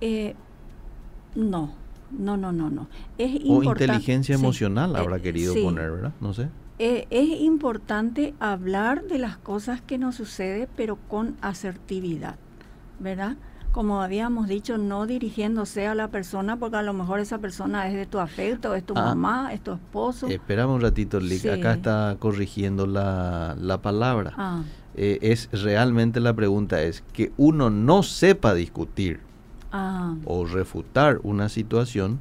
Eh, 0.01 0.35
no, 1.37 1.73
no, 2.11 2.37
no, 2.37 2.53
no, 2.53 2.71
no. 2.71 2.89
Es 3.19 3.41
o 3.47 3.63
inteligencia 3.63 4.35
emocional 4.35 4.97
habrá 4.97 5.19
eh, 5.19 5.23
querido 5.23 5.55
poner, 5.55 5.91
¿verdad? 5.91 6.13
No 6.21 6.33
sé. 6.35 6.49
Eh, 6.79 7.07
es 7.11 7.41
importante 7.41 8.35
hablar 8.39 9.05
de 9.05 9.19
las 9.19 9.39
cosas 9.39 9.81
que 9.81 9.97
nos 9.99 10.15
sucede, 10.15 10.69
pero 10.77 10.97
con 11.09 11.37
asertividad, 11.41 12.37
¿verdad? 12.99 13.37
Como 13.73 14.03
habíamos 14.03 14.49
dicho, 14.49 14.79
no 14.79 15.07
dirigiéndose 15.07 15.87
a 15.87 15.95
la 15.95 16.09
persona, 16.09 16.57
porque 16.59 16.77
a 16.77 16.83
lo 16.83 16.95
mejor 16.95 17.21
esa 17.21 17.39
persona 17.39 17.89
es 17.89 17.95
de 17.95 18.07
tu 18.07 18.19
afecto, 18.19 18.75
es 18.75 18.85
tu 18.85 18.95
ah. 18.97 19.03
mamá, 19.03 19.53
es 19.53 19.63
tu 19.63 19.73
esposo. 19.73 20.29
Espera 20.29 20.67
un 20.67 20.81
ratito, 20.81 21.21
Lick. 21.21 21.47
Acá 21.47 21.75
está 21.75 22.17
corrigiendo 22.19 22.87
la, 22.87 23.55
la 23.59 23.83
palabra. 23.83 24.33
Ah. 24.37 24.63
Eh, 24.95 25.19
es 25.21 25.51
realmente 25.53 26.21
la 26.21 26.35
pregunta 26.35 26.81
es 26.83 27.05
que 27.13 27.33
uno 27.37 27.69
no 27.69 28.03
sepa 28.03 28.55
discutir 28.55 29.21
Ah. 29.73 30.15
o 30.25 30.45
refutar 30.45 31.21
una 31.23 31.49
situación 31.49 32.21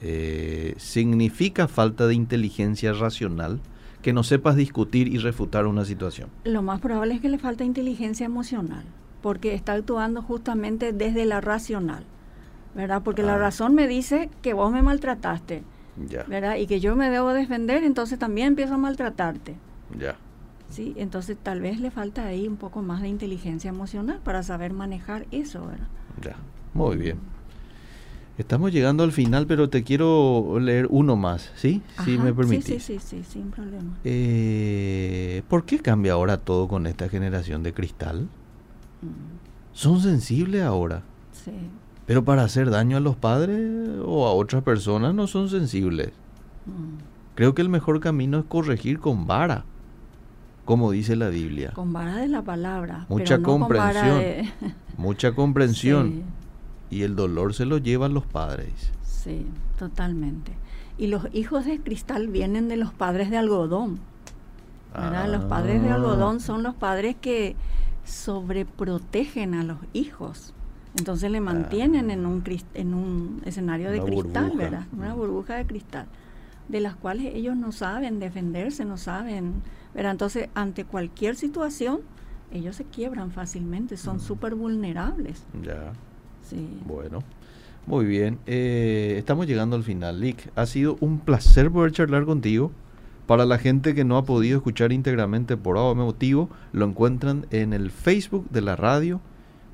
eh, 0.00 0.74
significa 0.78 1.68
falta 1.68 2.06
de 2.06 2.14
inteligencia 2.14 2.92
racional 2.92 3.60
que 4.02 4.12
no 4.12 4.22
sepas 4.22 4.56
discutir 4.56 5.08
y 5.08 5.18
refutar 5.18 5.66
una 5.66 5.84
situación. 5.84 6.28
Lo 6.44 6.62
más 6.62 6.80
probable 6.80 7.14
es 7.14 7.20
que 7.20 7.28
le 7.28 7.38
falta 7.38 7.64
inteligencia 7.64 8.24
emocional, 8.24 8.84
porque 9.20 9.54
está 9.54 9.72
actuando 9.72 10.22
justamente 10.22 10.92
desde 10.92 11.26
la 11.26 11.40
racional, 11.40 12.04
¿verdad? 12.74 13.02
Porque 13.02 13.22
la 13.22 13.34
ah. 13.34 13.38
razón 13.38 13.74
me 13.74 13.88
dice 13.88 14.30
que 14.42 14.52
vos 14.52 14.72
me 14.72 14.82
maltrataste, 14.82 15.64
¿verdad? 16.28 16.56
Y 16.56 16.66
que 16.66 16.78
yo 16.78 16.94
me 16.94 17.10
debo 17.10 17.32
defender, 17.32 17.82
entonces 17.84 18.18
también 18.18 18.48
empiezo 18.48 18.74
a 18.74 18.78
maltratarte. 18.78 19.56
Ya. 19.98 20.16
Sí, 20.68 20.94
entonces 20.96 21.36
tal 21.42 21.60
vez 21.60 21.80
le 21.80 21.90
falta 21.90 22.26
ahí 22.26 22.48
un 22.48 22.56
poco 22.56 22.82
más 22.82 23.00
de 23.02 23.08
inteligencia 23.08 23.68
emocional 23.68 24.20
para 24.22 24.42
saber 24.42 24.72
manejar 24.72 25.26
eso, 25.30 25.66
¿verdad? 25.66 25.88
Ya, 26.22 26.36
muy 26.74 26.96
bien. 26.96 27.18
Estamos 28.38 28.70
llegando 28.70 29.02
al 29.02 29.12
final, 29.12 29.46
pero 29.46 29.70
te 29.70 29.82
quiero 29.82 30.58
leer 30.60 30.86
uno 30.90 31.16
más, 31.16 31.52
¿sí? 31.56 31.80
Si 32.04 32.18
me 32.18 32.34
permites. 32.34 32.66
Sí, 32.66 32.98
sí, 32.98 32.98
sí, 32.98 33.24
sin 33.24 33.50
problema. 33.50 33.96
Eh, 34.04 35.42
¿Por 35.48 35.64
qué 35.64 35.78
cambia 35.78 36.12
ahora 36.12 36.36
todo 36.36 36.68
con 36.68 36.86
esta 36.86 37.08
generación 37.08 37.62
de 37.62 37.72
cristal? 37.72 38.28
Mm. 39.00 39.72
¿Son 39.72 40.00
sensibles 40.00 40.62
ahora? 40.62 41.02
Sí. 41.32 41.52
Pero 42.04 42.24
para 42.24 42.44
hacer 42.44 42.68
daño 42.68 42.98
a 42.98 43.00
los 43.00 43.16
padres 43.16 43.58
o 44.04 44.26
a 44.26 44.32
otras 44.32 44.62
personas 44.62 45.14
no 45.14 45.26
son 45.26 45.48
sensibles. 45.48 46.08
Mm. 46.66 46.98
Creo 47.36 47.54
que 47.54 47.62
el 47.62 47.70
mejor 47.70 48.00
camino 48.00 48.38
es 48.38 48.44
corregir 48.44 49.00
con 49.00 49.26
vara, 49.26 49.64
como 50.66 50.90
dice 50.90 51.16
la 51.16 51.30
Biblia. 51.30 51.70
Con 51.74 51.92
vara 51.92 52.16
de 52.16 52.28
la 52.28 52.42
palabra. 52.42 53.06
Mucha 53.08 53.40
comprensión. 53.40 54.22
mucha 54.96 55.32
comprensión. 55.34 56.22
Y 56.90 57.02
el 57.02 57.16
dolor 57.16 57.52
se 57.54 57.64
lo 57.66 57.78
llevan 57.78 58.14
los 58.14 58.24
padres. 58.26 58.92
Sí, 59.02 59.44
totalmente. 59.78 60.52
Y 60.98 61.08
los 61.08 61.26
hijos 61.34 61.64
de 61.66 61.80
cristal 61.80 62.28
vienen 62.28 62.68
de 62.68 62.76
los 62.76 62.92
padres 62.92 63.28
de 63.30 63.36
algodón. 63.36 63.98
Los 65.28 65.44
padres 65.44 65.82
de 65.82 65.90
Ah. 65.90 65.94
algodón 65.96 66.40
son 66.40 66.62
los 66.62 66.74
padres 66.74 67.16
que 67.20 67.54
sobreprotegen 68.04 69.54
a 69.54 69.64
los 69.64 69.78
hijos. 69.92 70.52
Entonces 70.98 71.30
le 71.30 71.40
mantienen 71.40 72.10
en, 72.10 72.24
un, 72.24 72.42
en 72.74 72.94
un 72.94 73.42
escenario 73.44 73.90
de 73.90 74.00
Una 74.00 74.06
cristal, 74.06 74.44
burbuja. 74.44 74.62
¿verdad? 74.64 74.86
Una 74.96 75.14
Mm. 75.14 75.18
burbuja 75.18 75.54
de 75.56 75.66
cristal, 75.66 76.06
de 76.68 76.80
las 76.80 76.96
cuales 76.96 77.34
ellos 77.34 77.56
no 77.56 77.72
saben 77.72 78.18
defenderse, 78.20 78.84
no 78.86 78.96
saben, 78.96 79.54
¿verdad? 79.94 80.12
Entonces, 80.12 80.48
ante 80.54 80.84
cualquier 80.84 81.36
situación, 81.36 82.00
ellos 82.56 82.76
se 82.76 82.84
quiebran 82.84 83.30
fácilmente, 83.30 83.96
son 83.96 84.16
Mm. 84.16 84.20
súper 84.20 84.54
vulnerables. 84.54 85.44
Ya, 85.62 85.92
Sí. 86.42 86.68
bueno. 86.86 87.22
Muy 87.86 88.04
bien. 88.04 88.38
eh, 88.46 89.14
estamos 89.16 89.46
llegando 89.46 89.76
al 89.76 89.84
final. 89.84 90.20
Lick, 90.20 90.50
ha 90.56 90.66
sido 90.66 90.96
un 91.00 91.20
placer 91.20 91.70
poder 91.70 91.92
charlar 91.92 92.24
contigo. 92.24 92.72
Para 93.28 93.44
la 93.44 93.58
gente 93.58 93.94
que 93.94 94.04
no 94.04 94.16
ha 94.16 94.24
podido 94.24 94.56
escuchar 94.56 94.92
íntegramente 94.92 95.56
por 95.56 95.78
algún 95.78 95.98
motivo, 96.04 96.48
lo 96.72 96.84
encuentran 96.84 97.46
en 97.50 97.72
el 97.72 97.90
Facebook 97.90 98.48
de 98.50 98.60
la 98.60 98.74
radio. 98.76 99.20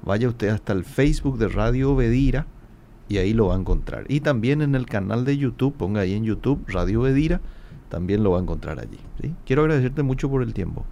Vaya 0.05 0.29
usted 0.29 0.49
hasta 0.49 0.73
el 0.73 0.85
Facebook 0.85 1.39
de 1.39 1.49
Radio 1.49 1.95
Bedira 1.95 2.47
y 3.09 3.19
ahí 3.19 3.33
lo 3.35 3.47
va 3.49 3.55
a 3.57 3.59
encontrar. 3.59 4.05
Y 4.09 4.21
también 4.21 4.63
en 4.63 4.75
el 4.75 4.87
canal 4.87 5.25
de 5.25 5.37
YouTube, 5.39 5.75
ponga 5.75 6.01
ahí 6.03 6.13
en 6.15 6.25
YouTube 6.25 6.65
Radio 6.69 7.03
Bedira, 7.03 7.41
también 7.89 8.23
lo 8.25 8.31
va 8.33 8.39
a 8.39 8.43
encontrar 8.43 8.79
allí. 8.81 8.99
¿sí? 9.21 9.35
Quiero 9.47 9.63
agradecerte 9.63 10.03
mucho 10.03 10.29
por 10.31 10.43
el 10.43 10.53
tiempo. 10.55 10.85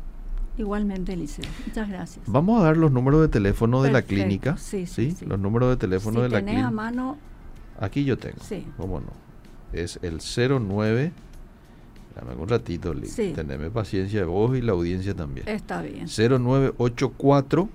Igualmente, 0.61 1.15
Eliseo. 1.15 1.45
Muchas 1.67 1.89
gracias. 1.89 2.25
Vamos 2.27 2.61
a 2.61 2.65
dar 2.65 2.77
los 2.77 2.93
números 2.93 3.21
de 3.23 3.29
teléfono 3.29 3.83
de 3.83 3.91
la 3.91 4.03
clínica. 4.03 4.57
Sí, 4.59 4.87
sí, 4.87 5.11
sí. 5.13 5.25
Los 5.25 5.39
números 5.41 5.71
de 5.71 5.77
teléfono 5.79 6.17
si 6.19 6.23
de 6.25 6.29
la 6.29 6.39
tenés 6.41 6.55
a 6.55 6.55
clínica. 6.59 6.71
mano, 6.71 7.17
Aquí 7.81 8.05
yo 8.05 8.19
tengo. 8.19 8.37
Sí. 8.43 8.67
¿Cómo 8.77 9.01
no? 9.01 9.07
Es 9.73 9.99
el 10.03 10.21
09. 10.21 11.13
Dame 12.15 12.35
un 12.43 12.49
ratito, 12.49 12.93
Lick. 12.93 13.07
Sí. 13.07 13.33
Teneme 13.35 13.71
paciencia 13.71 14.25
vos 14.27 14.55
y 14.57 14.61
la 14.61 14.73
audiencia 14.73 15.15
también. 15.15 15.49
está 15.49 15.81
bien. 15.81 16.07
0984 16.09 17.69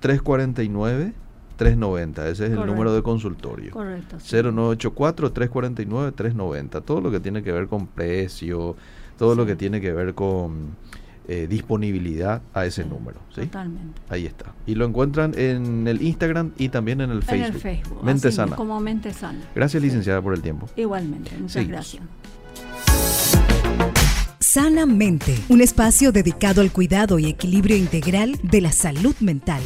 349 0.00 1.12
390. 1.56 2.28
Ese 2.28 2.32
es 2.44 2.50
el 2.50 2.56
Correcto. 2.56 2.72
número 2.72 2.92
de 2.94 3.02
consultorio. 3.02 3.72
Correcto. 3.72 4.20
sí. 4.20 4.36
0984 4.36 5.32
349 5.32 6.12
390. 6.12 6.80
Todo 6.82 7.00
lo 7.00 7.10
que 7.10 7.18
tiene 7.18 7.42
que 7.42 7.50
ver 7.50 7.66
con 7.66 7.88
precio, 7.88 8.76
todo 9.18 9.34
lo 9.34 9.44
que 9.46 9.56
tiene 9.56 9.80
que 9.80 9.92
ver 9.92 10.14
con 10.14 10.76
eh, 11.28 11.46
disponibilidad 11.48 12.42
a 12.54 12.64
ese 12.66 12.82
Sí, 12.82 12.88
número. 12.88 13.20
¿sí? 13.34 13.42
Totalmente. 13.42 14.00
Ahí 14.08 14.26
está. 14.26 14.54
Y 14.66 14.74
lo 14.74 14.84
encuentran 14.86 15.34
en 15.38 15.86
el 15.86 16.02
Instagram 16.02 16.52
y 16.58 16.70
también 16.70 17.00
en 17.02 17.10
el 17.10 17.22
Facebook. 17.22 17.46
En 17.48 17.54
el 17.54 17.60
Facebook. 17.60 18.02
Mente 18.04 18.28
así, 18.28 18.36
sana. 18.36 18.56
Como 18.56 18.80
mente 18.80 19.12
sana. 19.12 19.38
Gracias, 19.54 19.80
Sí. 19.82 19.86
licenciada, 19.88 20.20
por 20.22 20.34
el 20.34 20.42
tiempo. 20.42 20.68
Igualmente. 20.76 21.30
Muchas 21.38 21.68
gracias. 21.68 22.02
Sanamente, 24.40 25.38
un 25.48 25.60
espacio 25.60 26.10
dedicado 26.10 26.62
al 26.62 26.72
cuidado 26.72 27.18
y 27.18 27.26
equilibrio 27.26 27.76
integral 27.76 28.36
de 28.42 28.60
la 28.62 28.72
salud 28.72 29.14
mental. 29.20 29.62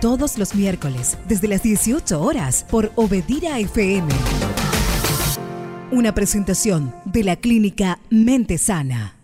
Todos 0.00 0.38
los 0.38 0.54
miércoles, 0.54 1.18
desde 1.26 1.48
las 1.48 1.62
18 1.62 2.20
horas, 2.20 2.64
por 2.70 2.92
Obedira 2.94 3.58
FM. 3.58 4.06
Una 5.90 6.14
presentación 6.14 6.94
de 7.06 7.24
la 7.24 7.36
clínica 7.36 7.98
Mente 8.10 8.58
Sana. 8.58 9.14